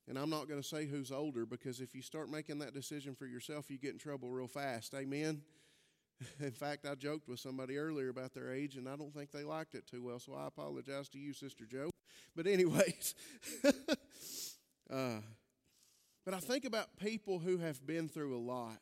And 0.08 0.18
I'm 0.18 0.30
not 0.30 0.48
going 0.48 0.60
to 0.60 0.66
say 0.66 0.86
who's 0.86 1.10
older 1.10 1.44
because 1.44 1.80
if 1.80 1.94
you 1.94 2.02
start 2.02 2.30
making 2.30 2.60
that 2.60 2.74
decision 2.74 3.14
for 3.14 3.26
yourself, 3.26 3.70
you 3.70 3.78
get 3.78 3.92
in 3.92 3.98
trouble 3.98 4.30
real 4.30 4.46
fast. 4.46 4.94
Amen? 4.94 5.42
In 6.40 6.52
fact, 6.52 6.86
I 6.86 6.94
joked 6.94 7.28
with 7.28 7.40
somebody 7.40 7.76
earlier 7.76 8.08
about 8.08 8.32
their 8.32 8.52
age, 8.52 8.76
and 8.76 8.88
I 8.88 8.96
don't 8.96 9.12
think 9.12 9.32
they 9.32 9.44
liked 9.44 9.74
it 9.74 9.86
too 9.86 10.02
well, 10.02 10.18
so 10.18 10.34
I 10.34 10.46
apologize 10.46 11.08
to 11.10 11.18
you, 11.18 11.32
Sister 11.32 11.64
Joe. 11.64 11.90
But, 12.34 12.46
anyways, 12.46 13.14
uh, 14.90 15.20
but 16.24 16.34
I 16.34 16.38
think 16.38 16.64
about 16.64 16.96
people 16.98 17.38
who 17.38 17.58
have 17.58 17.86
been 17.86 18.08
through 18.08 18.36
a 18.36 18.40
lot 18.40 18.80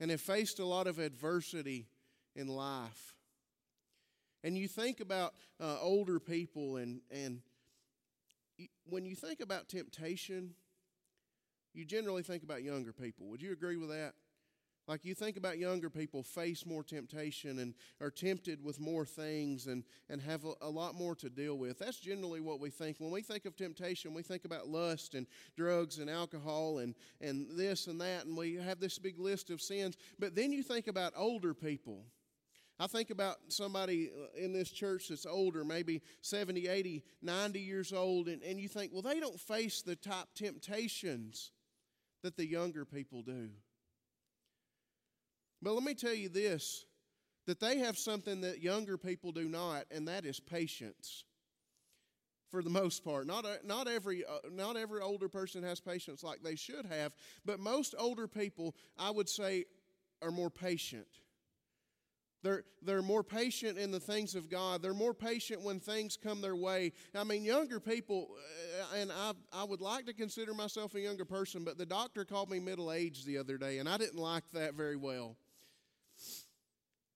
and 0.00 0.10
have 0.10 0.20
faced 0.20 0.58
a 0.58 0.64
lot 0.64 0.86
of 0.86 0.98
adversity 0.98 1.86
in 2.36 2.48
life. 2.48 3.14
And 4.44 4.56
you 4.56 4.68
think 4.68 5.00
about 5.00 5.34
uh, 5.60 5.78
older 5.80 6.20
people, 6.20 6.76
and, 6.76 7.00
and 7.10 7.40
when 8.90 9.04
you 9.04 9.14
think 9.14 9.40
about 9.40 9.68
temptation, 9.68 10.54
you 11.74 11.84
generally 11.84 12.22
think 12.22 12.42
about 12.42 12.62
younger 12.62 12.92
people. 12.92 13.26
Would 13.28 13.42
you 13.42 13.52
agree 13.52 13.76
with 13.76 13.90
that? 13.90 14.14
Like 14.88 15.04
you 15.04 15.14
think 15.14 15.36
about 15.36 15.58
younger 15.58 15.90
people 15.90 16.22
face 16.22 16.64
more 16.64 16.82
temptation 16.82 17.58
and 17.58 17.74
are 18.00 18.10
tempted 18.10 18.64
with 18.64 18.80
more 18.80 19.04
things 19.04 19.66
and, 19.66 19.84
and 20.08 20.20
have 20.22 20.46
a, 20.46 20.54
a, 20.62 20.70
lot 20.70 20.94
more 20.94 21.14
to 21.16 21.28
deal 21.28 21.58
with. 21.58 21.78
That's 21.78 22.00
generally 22.00 22.40
what 22.40 22.58
we 22.58 22.70
think. 22.70 22.96
When 22.98 23.10
we 23.10 23.20
think 23.20 23.44
of 23.44 23.54
temptation, 23.54 24.14
we 24.14 24.22
think 24.22 24.46
about 24.46 24.66
lust 24.66 25.14
and 25.14 25.26
drugs 25.56 25.98
and 25.98 26.08
alcohol 26.08 26.78
and, 26.78 26.94
and 27.20 27.48
this 27.50 27.86
and 27.86 28.00
that, 28.00 28.24
and 28.24 28.34
we 28.34 28.54
have 28.54 28.80
this 28.80 28.98
big 28.98 29.18
list 29.18 29.50
of 29.50 29.60
sins. 29.60 29.98
But 30.18 30.34
then 30.34 30.52
you 30.52 30.62
think 30.62 30.88
about 30.88 31.12
older 31.14 31.52
people. 31.52 32.06
I 32.80 32.86
think 32.86 33.10
about 33.10 33.36
somebody 33.48 34.10
uh, 34.10 34.40
in 34.40 34.52
this 34.52 34.70
church 34.70 35.08
that's 35.08 35.26
older, 35.26 35.64
maybe 35.64 36.00
70, 36.22 36.68
80, 36.68 37.04
90 37.22 37.60
years 37.60 37.92
old, 37.92 38.28
and, 38.28 38.42
and 38.42 38.60
you 38.60 38.68
think, 38.68 38.92
well, 38.92 39.02
they 39.02 39.18
don't 39.18 39.38
face 39.38 39.82
the 39.82 39.96
top 39.96 40.28
temptations 40.34 41.50
that 42.22 42.36
the 42.36 42.46
younger 42.46 42.84
people 42.84 43.22
do. 43.22 43.50
But 45.60 45.74
let 45.74 45.82
me 45.82 45.94
tell 45.94 46.14
you 46.14 46.28
this 46.28 46.84
that 47.46 47.60
they 47.60 47.78
have 47.78 47.96
something 47.96 48.42
that 48.42 48.62
younger 48.62 48.98
people 48.98 49.32
do 49.32 49.48
not, 49.48 49.86
and 49.90 50.06
that 50.06 50.26
is 50.26 50.38
patience. 50.38 51.24
For 52.50 52.62
the 52.62 52.68
most 52.70 53.02
part, 53.02 53.26
not, 53.26 53.46
uh, 53.46 53.56
not, 53.64 53.88
every, 53.88 54.22
uh, 54.22 54.50
not 54.52 54.76
every 54.76 55.00
older 55.00 55.30
person 55.30 55.62
has 55.62 55.80
patience 55.80 56.22
like 56.22 56.42
they 56.42 56.56
should 56.56 56.84
have, 56.84 57.12
but 57.46 57.58
most 57.58 57.94
older 57.98 58.28
people, 58.28 58.74
I 58.98 59.10
would 59.10 59.30
say, 59.30 59.64
are 60.20 60.30
more 60.30 60.50
patient. 60.50 61.06
They're, 62.42 62.62
they're 62.82 63.02
more 63.02 63.24
patient 63.24 63.78
in 63.78 63.90
the 63.90 63.98
things 63.98 64.34
of 64.36 64.48
God. 64.48 64.80
They're 64.80 64.94
more 64.94 65.14
patient 65.14 65.62
when 65.62 65.80
things 65.80 66.16
come 66.16 66.40
their 66.40 66.54
way. 66.54 66.92
I 67.14 67.24
mean, 67.24 67.44
younger 67.44 67.80
people, 67.80 68.28
uh, 68.92 68.96
and 68.96 69.10
I, 69.10 69.32
I 69.52 69.64
would 69.64 69.80
like 69.80 70.06
to 70.06 70.12
consider 70.12 70.54
myself 70.54 70.94
a 70.94 71.00
younger 71.00 71.24
person, 71.24 71.64
but 71.64 71.78
the 71.78 71.86
doctor 71.86 72.24
called 72.24 72.48
me 72.48 72.60
middle 72.60 72.92
aged 72.92 73.26
the 73.26 73.38
other 73.38 73.58
day, 73.58 73.78
and 73.78 73.88
I 73.88 73.96
didn't 73.96 74.20
like 74.20 74.44
that 74.52 74.74
very 74.74 74.96
well. 74.96 75.36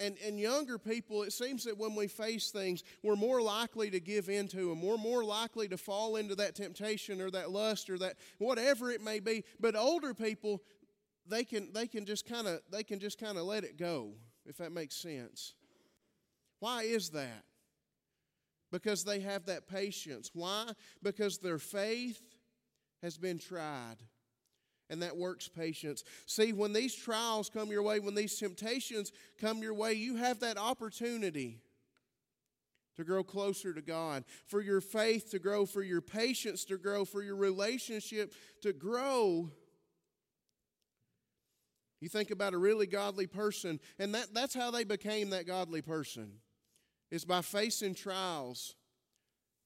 And, 0.00 0.16
and 0.26 0.40
younger 0.40 0.78
people, 0.78 1.22
it 1.22 1.32
seems 1.32 1.62
that 1.64 1.78
when 1.78 1.94
we 1.94 2.08
face 2.08 2.50
things, 2.50 2.82
we're 3.04 3.14
more 3.14 3.40
likely 3.40 3.88
to 3.90 4.00
give 4.00 4.28
in 4.28 4.48
to 4.48 4.70
them. 4.70 4.82
We're 4.82 4.96
more 4.96 5.24
likely 5.24 5.68
to 5.68 5.76
fall 5.76 6.16
into 6.16 6.34
that 6.34 6.56
temptation 6.56 7.20
or 7.20 7.30
that 7.30 7.52
lust 7.52 7.88
or 7.88 7.96
that 7.98 8.16
whatever 8.38 8.90
it 8.90 9.00
may 9.00 9.20
be. 9.20 9.44
But 9.60 9.76
older 9.76 10.12
people, 10.12 10.60
they 11.28 11.44
can, 11.44 11.72
they 11.72 11.86
can 11.86 12.04
just 12.04 12.26
kind 12.28 12.48
of 12.48 12.62
they 12.68 12.82
can 12.82 12.98
just 12.98 13.20
kind 13.20 13.38
of 13.38 13.44
let 13.44 13.62
it 13.62 13.76
go, 13.78 14.14
if 14.46 14.56
that 14.58 14.72
makes 14.72 14.96
sense. 14.96 15.54
Why 16.60 16.82
is 16.82 17.10
that? 17.10 17.44
Because 18.70 19.04
they 19.04 19.20
have 19.20 19.46
that 19.46 19.66
patience. 19.66 20.30
Why? 20.32 20.72
Because 21.02 21.38
their 21.38 21.58
faith 21.58 22.20
has 23.02 23.18
been 23.18 23.38
tried 23.38 23.96
and 24.88 25.02
that 25.02 25.16
works 25.16 25.48
patience. 25.48 26.04
See, 26.26 26.52
when 26.52 26.72
these 26.72 26.94
trials 26.94 27.50
come 27.50 27.70
your 27.70 27.82
way, 27.82 27.98
when 27.98 28.14
these 28.14 28.38
temptations 28.38 29.10
come 29.40 29.58
your 29.58 29.74
way, 29.74 29.94
you 29.94 30.16
have 30.16 30.40
that 30.40 30.58
opportunity 30.58 31.60
to 32.96 33.04
grow 33.04 33.24
closer 33.24 33.72
to 33.72 33.80
God, 33.80 34.24
for 34.46 34.60
your 34.60 34.82
faith 34.82 35.30
to 35.30 35.38
grow, 35.38 35.64
for 35.64 35.82
your 35.82 36.02
patience 36.02 36.64
to 36.66 36.76
grow, 36.76 37.06
for 37.06 37.22
your 37.22 37.36
relationship 37.36 38.34
to 38.60 38.74
grow. 38.74 39.50
You 42.02 42.08
think 42.08 42.32
about 42.32 42.52
a 42.52 42.58
really 42.58 42.88
godly 42.88 43.28
person, 43.28 43.78
and 43.96 44.12
that, 44.16 44.34
that's 44.34 44.54
how 44.54 44.72
they 44.72 44.82
became 44.82 45.30
that 45.30 45.46
godly 45.46 45.82
person. 45.82 46.32
It's 47.12 47.24
by 47.24 47.42
facing 47.42 47.94
trials 47.94 48.74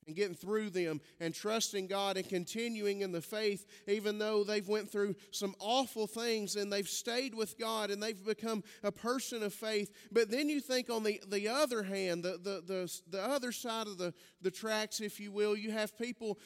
and 0.06 0.14
getting 0.14 0.34
through 0.34 0.68
them 0.68 1.00
and 1.18 1.34
trusting 1.34 1.86
God 1.86 2.18
and 2.18 2.28
continuing 2.28 3.00
in 3.00 3.10
the 3.10 3.22
faith 3.22 3.64
even 3.88 4.18
though 4.18 4.44
they've 4.44 4.68
went 4.68 4.92
through 4.92 5.14
some 5.30 5.54
awful 5.60 6.06
things 6.06 6.56
and 6.56 6.70
they've 6.70 6.86
stayed 6.86 7.34
with 7.34 7.58
God 7.58 7.90
and 7.90 8.02
they've 8.02 8.22
become 8.22 8.62
a 8.84 8.92
person 8.92 9.42
of 9.42 9.54
faith 9.54 9.90
but 10.12 10.30
then 10.30 10.48
you 10.48 10.60
think 10.60 10.90
on 10.90 11.02
the, 11.02 11.20
the 11.26 11.48
other 11.48 11.82
hand 11.82 12.22
the, 12.22 12.38
the, 12.40 12.62
the, 12.66 13.00
the 13.08 13.24
other 13.24 13.50
side 13.50 13.88
of 13.88 13.98
the, 13.98 14.14
the 14.42 14.50
tracks 14.50 15.00
if 15.00 15.18
you 15.18 15.32
will 15.32 15.56
you 15.56 15.72
have 15.72 15.98
people 15.98 16.38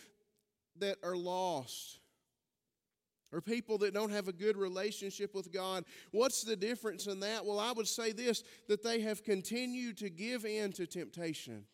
that 0.78 0.96
are 1.02 1.16
lost 1.16 1.99
or 3.32 3.40
people 3.40 3.78
that 3.78 3.94
don't 3.94 4.10
have 4.10 4.28
a 4.28 4.32
good 4.32 4.56
relationship 4.56 5.34
with 5.34 5.52
God. 5.52 5.84
What's 6.10 6.42
the 6.42 6.56
difference 6.56 7.06
in 7.06 7.20
that? 7.20 7.44
Well, 7.44 7.60
I 7.60 7.72
would 7.72 7.88
say 7.88 8.12
this 8.12 8.42
that 8.68 8.82
they 8.82 9.00
have 9.00 9.22
continued 9.22 9.98
to 9.98 10.10
give 10.10 10.44
in 10.44 10.72
to 10.72 10.86
temptation. 10.86 11.64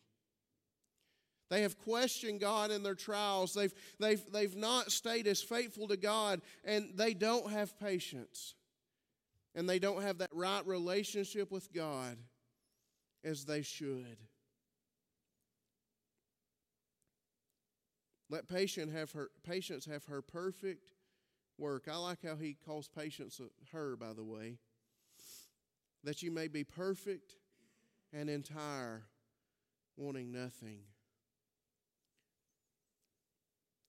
They 1.49 1.61
have 1.61 1.77
questioned 1.77 2.41
God 2.41 2.71
in 2.71 2.83
their 2.83 2.95
trials. 2.95 3.53
They've, 3.53 3.73
they've, 3.99 4.21
they've 4.31 4.55
not 4.55 4.91
stayed 4.91 5.27
as 5.27 5.41
faithful 5.41 5.87
to 5.87 5.97
God, 5.97 6.41
and 6.65 6.89
they 6.95 7.13
don't 7.13 7.49
have 7.51 7.79
patience. 7.79 8.53
And 9.55 9.67
they 9.67 9.79
don't 9.79 10.03
have 10.03 10.17
that 10.19 10.29
right 10.33 10.65
relationship 10.67 11.49
with 11.49 11.71
God 11.73 12.17
as 13.23 13.45
they 13.45 13.61
should. 13.61 14.17
Let 18.29 18.49
patience 18.49 18.91
have 18.93 19.13
her, 19.13 19.29
patience 19.43 19.85
have 19.85 20.05
her 20.05 20.21
perfect 20.21 20.83
work. 21.57 21.87
I 21.91 21.97
like 21.97 22.19
how 22.23 22.35
he 22.35 22.55
calls 22.65 22.87
patience 22.87 23.39
her, 23.71 23.95
by 23.95 24.13
the 24.13 24.23
way. 24.23 24.57
That 26.03 26.21
you 26.21 26.31
may 26.31 26.47
be 26.47 26.63
perfect 26.63 27.33
and 28.13 28.29
entire, 28.29 29.03
wanting 29.97 30.31
nothing. 30.31 30.79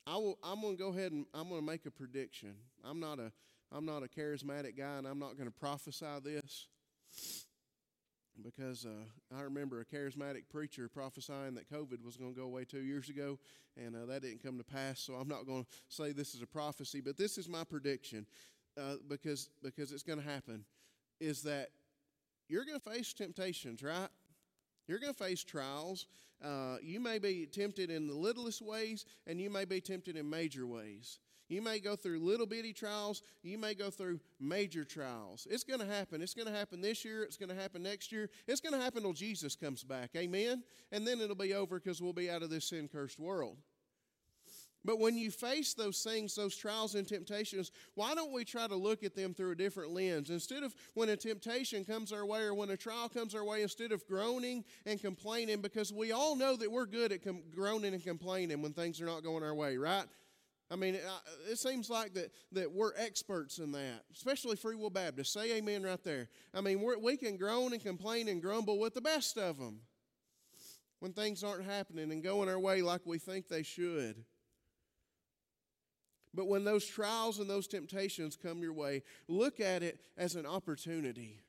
I 0.07 0.17
will, 0.17 0.39
I'm 0.43 0.63
going 0.63 0.77
to 0.77 0.83
go 0.83 0.89
ahead 0.89 1.13
and 1.13 1.27
I'm 1.35 1.49
going 1.49 1.61
to 1.61 1.67
make 1.67 1.85
a 1.85 1.91
prediction. 1.91 2.55
I'm 2.83 2.99
not 2.99 3.19
a, 3.19 3.31
I'm 3.71 3.85
not 3.85 4.03
a 4.03 4.09
charismatic 4.09 4.77
guy, 4.77 4.97
and 4.97 5.07
I'm 5.07 5.19
not 5.19 5.37
going 5.37 5.49
to 5.49 5.55
prophesy 5.55 6.07
this 6.25 6.67
because 8.43 8.87
uh, 8.87 9.37
I 9.37 9.43
remember 9.43 9.81
a 9.81 9.85
charismatic 9.85 10.45
preacher 10.51 10.89
prophesying 10.89 11.55
that 11.55 11.71
COVID 11.71 12.05
was 12.05 12.17
going 12.17 12.35
to 12.35 12.41
go 12.41 12.47
away 12.47 12.65
two 12.65 12.81
years 12.81 13.09
ago, 13.09 13.39
and 13.77 13.95
uh, 13.97 14.07
that 14.07 14.23
didn't 14.23 14.43
come 14.43 14.59
to 14.59 14.65
pass. 14.65 15.01
So 15.01 15.15
I'm 15.15 15.29
not 15.29 15.47
going 15.47 15.65
to 15.65 15.71
say 15.89 16.13
this 16.13 16.35
is 16.35 16.43
a 16.43 16.47
prophecy, 16.47 17.01
but 17.01 17.17
this 17.17 17.39
is 17.39 17.49
my 17.49 17.65
prediction 17.65 18.27
uh, 18.79 18.97
because 19.09 19.51
because 19.63 19.93
it's 19.93 20.03
going 20.03 20.21
to 20.21 20.25
happen. 20.25 20.65
Is 21.21 21.43
that 21.43 21.69
you're 22.49 22.65
going 22.65 22.79
to 22.79 22.91
face 22.91 23.13
temptations, 23.13 23.83
right? 23.83 24.09
You're 24.87 24.99
going 24.99 25.13
to 25.13 25.25
face 25.25 25.45
trials. 25.45 26.07
Uh, 26.43 26.77
you 26.81 27.01
may 27.01 27.19
be 27.19 27.47
tempted 27.47 27.91
in 27.91 28.07
the 28.07 28.15
littlest 28.15 28.63
ways, 28.63 29.05
and 29.27 29.41
you 29.41 29.51
may 29.51 29.65
be 29.65 29.81
tempted 29.81 30.17
in 30.17 30.31
major 30.31 30.67
ways. 30.67 31.19
You 31.49 31.63
may 31.63 31.79
go 31.79 31.97
through 31.97 32.21
little 32.21 32.47
bitty 32.47 32.73
trials. 32.73 33.23
You 33.43 33.59
may 33.59 33.75
go 33.75 33.91
through 33.91 34.21
major 34.39 34.85
trials. 34.85 35.47
It's 35.51 35.65
going 35.65 35.81
to 35.81 35.87
happen. 35.87 36.21
It's 36.21 36.35
going 36.35 36.47
to 36.49 36.55
happen 36.55 36.81
this 36.81 37.05
year. 37.05 37.23
It's 37.23 37.37
going 37.37 37.49
to 37.49 37.55
happen 37.55 37.83
next 37.83 38.13
year. 38.13 38.29
It's 38.47 38.61
going 38.61 38.75
to 38.75 38.81
happen 38.81 39.03
till 39.03 39.15
Jesus 39.15 39.57
comes 39.57 39.83
back. 39.83 40.11
Amen? 40.17 40.63
And 40.93 41.07
then 41.07 41.21
it'll 41.21 41.35
be 41.35 41.55
over 41.55 41.79
because 41.79 42.03
we'll 42.03 42.13
be 42.13 42.31
out 42.31 42.43
of 42.43 42.51
this 42.51 42.67
sin 42.67 42.89
cursed 42.89 43.19
world. 43.19 43.57
But 44.85 45.01
when 45.01 45.19
you 45.19 45.31
face 45.31 45.75
those 45.75 46.03
things, 46.03 46.35
those 46.35 46.57
trials 46.57 46.95
and 46.95 47.07
temptations, 47.07 47.73
why 47.95 48.15
don't 48.15 48.33
we 48.33 48.45
try 48.45 48.67
to 48.67 48.77
look 48.77 49.03
at 49.03 49.15
them 49.15 49.35
through 49.35 49.51
a 49.51 49.57
different 49.57 49.91
lens? 49.91 50.31
Instead 50.31 50.63
of 50.63 50.75
when 50.95 51.09
a 51.09 51.17
temptation 51.17 51.85
comes 51.85 52.13
our 52.13 52.25
way 52.25 52.43
or 52.43 52.55
when 52.55 52.71
a 52.71 52.77
trial 52.77 53.09
comes 53.09 53.35
our 53.35 53.45
way, 53.45 53.63
instead 53.63 53.91
of 53.91 54.07
groaning 54.07 54.65
and 54.87 55.01
complaining, 55.01 55.61
because 55.61 55.93
we 55.93 56.13
all 56.13 56.37
know 56.37 56.57
that 56.57 56.71
we're 56.71 56.87
good 56.87 57.13
at 57.13 57.25
com- 57.25 57.43
groaning 57.55 57.93
and 57.93 58.05
complaining 58.05 58.63
when 58.63 58.73
things 58.73 59.01
are 59.01 59.07
not 59.07 59.25
going 59.25 59.43
our 59.43 59.55
way, 59.55 59.77
right? 59.77 60.07
I 60.71 60.77
mean, 60.77 60.97
it, 61.51 61.59
seems 61.59 61.89
like 61.89 62.13
that, 62.15 62.31
that 62.53 62.71
we're 62.71 62.93
experts 62.97 63.59
in 63.59 63.73
that, 63.73 64.05
especially 64.15 64.57
Free 64.57 64.77
Will 64.77 64.91
Baptist. 64.91 65.33
Say 65.33 65.57
amen 65.57 65.83
right 65.83 66.03
there. 66.05 66.29
I 66.53 66.61
mean, 66.61 66.85
we 67.03 67.17
can 67.17 67.39
groan 67.39 67.73
and 67.73 67.83
complain 67.83 68.29
and 68.29 68.43
grumble 68.43 68.79
with 68.79 68.93
the 68.93 69.01
best 69.01 69.39
of 69.39 69.59
them 69.59 69.81
when 71.01 71.13
things 71.13 71.43
aren't 71.43 71.65
happening 71.65 72.13
and 72.13 72.23
going 72.23 72.51
our 72.51 72.59
way 72.59 72.83
like 72.83 73.01
we 73.07 73.19
think 73.19 73.49
they 73.49 73.63
should. 73.63 74.25
But 76.35 76.49
when 76.49 76.65
those 76.65 76.87
trials 76.87 77.39
and 77.39 77.49
those 77.49 77.67
temptations 77.67 78.37
come 78.37 78.59
your 78.59 78.75
way, 78.75 79.03
look 79.27 79.61
at 79.61 79.83
it 79.83 79.99
as 80.19 80.35
an 80.35 80.45
opportunity 80.45 81.41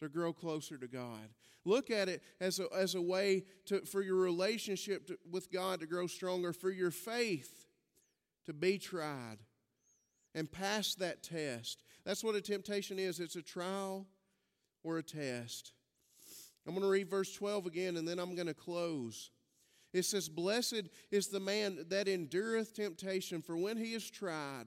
to 0.00 0.10
grow 0.10 0.34
closer 0.34 0.76
to 0.76 0.86
God. 0.86 1.30
Look 1.64 1.90
at 1.90 2.10
it 2.10 2.22
as 2.40 2.58
a, 2.58 2.66
as 2.76 2.94
a 2.94 3.00
way 3.00 3.44
to, 3.66 3.80
for 3.86 4.02
your 4.02 4.16
relationship 4.16 5.06
to, 5.06 5.18
with 5.30 5.50
God 5.50 5.80
to 5.80 5.86
grow 5.86 6.06
stronger, 6.06 6.52
for 6.52 6.70
your 6.70 6.90
faith 6.90 7.62
to 8.46 8.52
be 8.52 8.78
tried 8.78 9.38
and 10.34 10.50
pass 10.50 10.94
that 10.94 11.22
test. 11.22 11.82
That's 12.04 12.24
what 12.24 12.34
a 12.34 12.40
temptation 12.40 12.98
is 12.98 13.20
it's 13.20 13.36
a 13.36 13.42
trial 13.42 14.06
or 14.82 14.98
a 14.98 15.02
test. 15.02 15.72
I'm 16.66 16.74
going 16.74 16.82
to 16.84 16.90
read 16.90 17.10
verse 17.10 17.32
12 17.34 17.66
again 17.66 17.96
and 17.96 18.06
then 18.06 18.18
I'm 18.18 18.34
going 18.34 18.46
to 18.46 18.54
close. 18.54 19.30
It 19.92 20.04
says, 20.04 20.28
Blessed 20.28 20.88
is 21.10 21.28
the 21.28 21.40
man 21.40 21.84
that 21.90 22.08
endureth 22.08 22.74
temptation, 22.74 23.42
for 23.42 23.56
when 23.56 23.76
he 23.76 23.94
is 23.94 24.08
tried, 24.08 24.66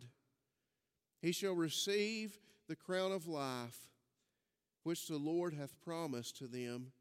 he 1.22 1.32
shall 1.32 1.56
receive 1.56 2.38
the 2.68 2.76
crown 2.76 3.12
of 3.12 3.28
life 3.28 3.90
which 4.84 5.08
the 5.08 5.18
Lord 5.18 5.54
hath 5.56 5.82
promised 5.82 6.38
to 6.38 6.48
them 6.48 6.92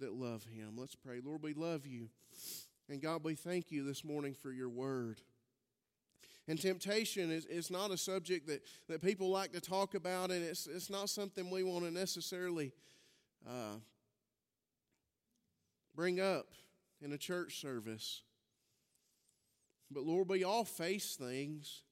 that 0.00 0.12
love 0.12 0.44
him. 0.44 0.74
Let's 0.76 0.96
pray. 0.96 1.20
Lord, 1.24 1.42
we 1.42 1.54
love 1.54 1.86
you. 1.86 2.08
And 2.88 3.00
God, 3.00 3.22
we 3.22 3.36
thank 3.36 3.70
you 3.70 3.84
this 3.84 4.04
morning 4.04 4.34
for 4.34 4.50
your 4.50 4.68
word. 4.68 5.20
And 6.48 6.60
temptation 6.60 7.30
is, 7.30 7.46
is 7.46 7.70
not 7.70 7.92
a 7.92 7.96
subject 7.96 8.48
that, 8.48 8.62
that 8.88 9.00
people 9.00 9.30
like 9.30 9.52
to 9.52 9.60
talk 9.60 9.94
about, 9.94 10.30
and 10.30 10.42
it's, 10.42 10.66
it's 10.66 10.90
not 10.90 11.08
something 11.08 11.50
we 11.50 11.62
want 11.62 11.84
to 11.84 11.90
necessarily 11.90 12.72
uh, 13.48 13.76
bring 15.94 16.20
up 16.20 16.46
in 17.00 17.12
a 17.12 17.18
church 17.18 17.60
service. 17.60 18.22
But 19.90 20.04
Lord, 20.04 20.28
we 20.28 20.42
all 20.42 20.64
face 20.64 21.16
things. 21.16 21.82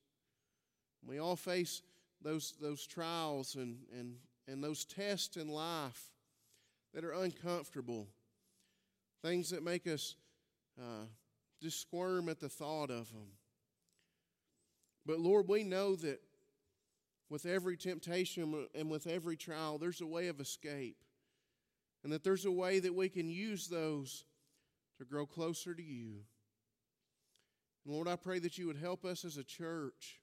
We 1.07 1.19
all 1.19 1.37
face 1.37 1.83
those, 2.23 2.55
those 2.61 2.87
trials 2.87 3.55
and, 3.55 3.79
and, 3.97 4.17
and 4.49 4.63
those 4.63 4.85
tests 4.85 5.37
in 5.37 5.49
life 5.49 6.11
that 6.93 7.05
are 7.05 7.13
uncomfortable, 7.13 8.09
things 9.23 9.51
that 9.51 9.63
make 9.63 9.87
us 9.87 10.17
uh, 10.79 11.05
just 11.63 11.81
squirm 11.81 12.29
at 12.29 12.41
the 12.41 12.49
thought 12.49 12.91
of 12.91 13.13
them. 13.13 13.29
But 15.07 15.21
Lord, 15.21 15.49
we 15.49 15.65
know 15.65 15.97
that 15.97 16.21
with 17.29 17.47
every 17.47 17.77
temptation 17.77 18.67
and 18.75 18.91
with 18.91 19.07
every 19.07 19.37
trial, 19.37 19.79
there's 19.79 20.01
a 20.01 20.07
way 20.07 20.29
of 20.29 20.41
escape. 20.41 20.97
And 22.03 22.13
that 22.13 22.25
there's 22.25 22.45
a 22.45 22.51
way 22.51 22.81
that 22.81 22.95
we 22.95 23.09
can 23.09 23.29
use 23.29 23.69
those 23.69 24.25
to 24.99 25.05
grow 25.05 25.27
closer 25.27 25.75
to 25.75 25.83
you. 25.83 26.25
And 27.85 27.95
Lord, 27.95 28.09
I 28.09 28.17
pray 28.17 28.39
that 28.41 28.59
you 28.59 28.67
would 28.67 28.77
help 28.77 29.05
us 29.05 29.25
as 29.25 29.37
a 29.37 29.45
church 29.45 30.21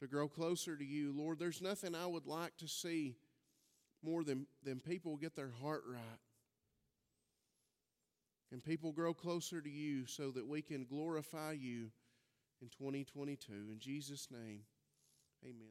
to 0.00 0.06
grow 0.06 0.28
closer 0.28 0.76
to 0.76 0.84
you. 0.84 1.12
Lord, 1.14 1.38
there's 1.38 1.60
nothing 1.60 1.94
I 1.94 2.06
would 2.06 2.26
like 2.26 2.56
to 2.58 2.68
see 2.68 3.16
more 4.02 4.24
than, 4.24 4.46
than 4.62 4.80
people 4.80 5.16
get 5.16 5.36
their 5.36 5.52
heart 5.62 5.82
right. 5.86 6.20
And 8.52 8.64
people 8.64 8.92
grow 8.92 9.14
closer 9.14 9.60
to 9.60 9.70
you 9.70 10.06
so 10.06 10.30
that 10.30 10.46
we 10.46 10.62
can 10.62 10.84
glorify 10.84 11.52
you 11.52 11.90
in 12.62 12.68
2022. 12.68 13.52
In 13.70 13.78
Jesus' 13.78 14.28
name, 14.30 14.60
amen. 15.44 15.68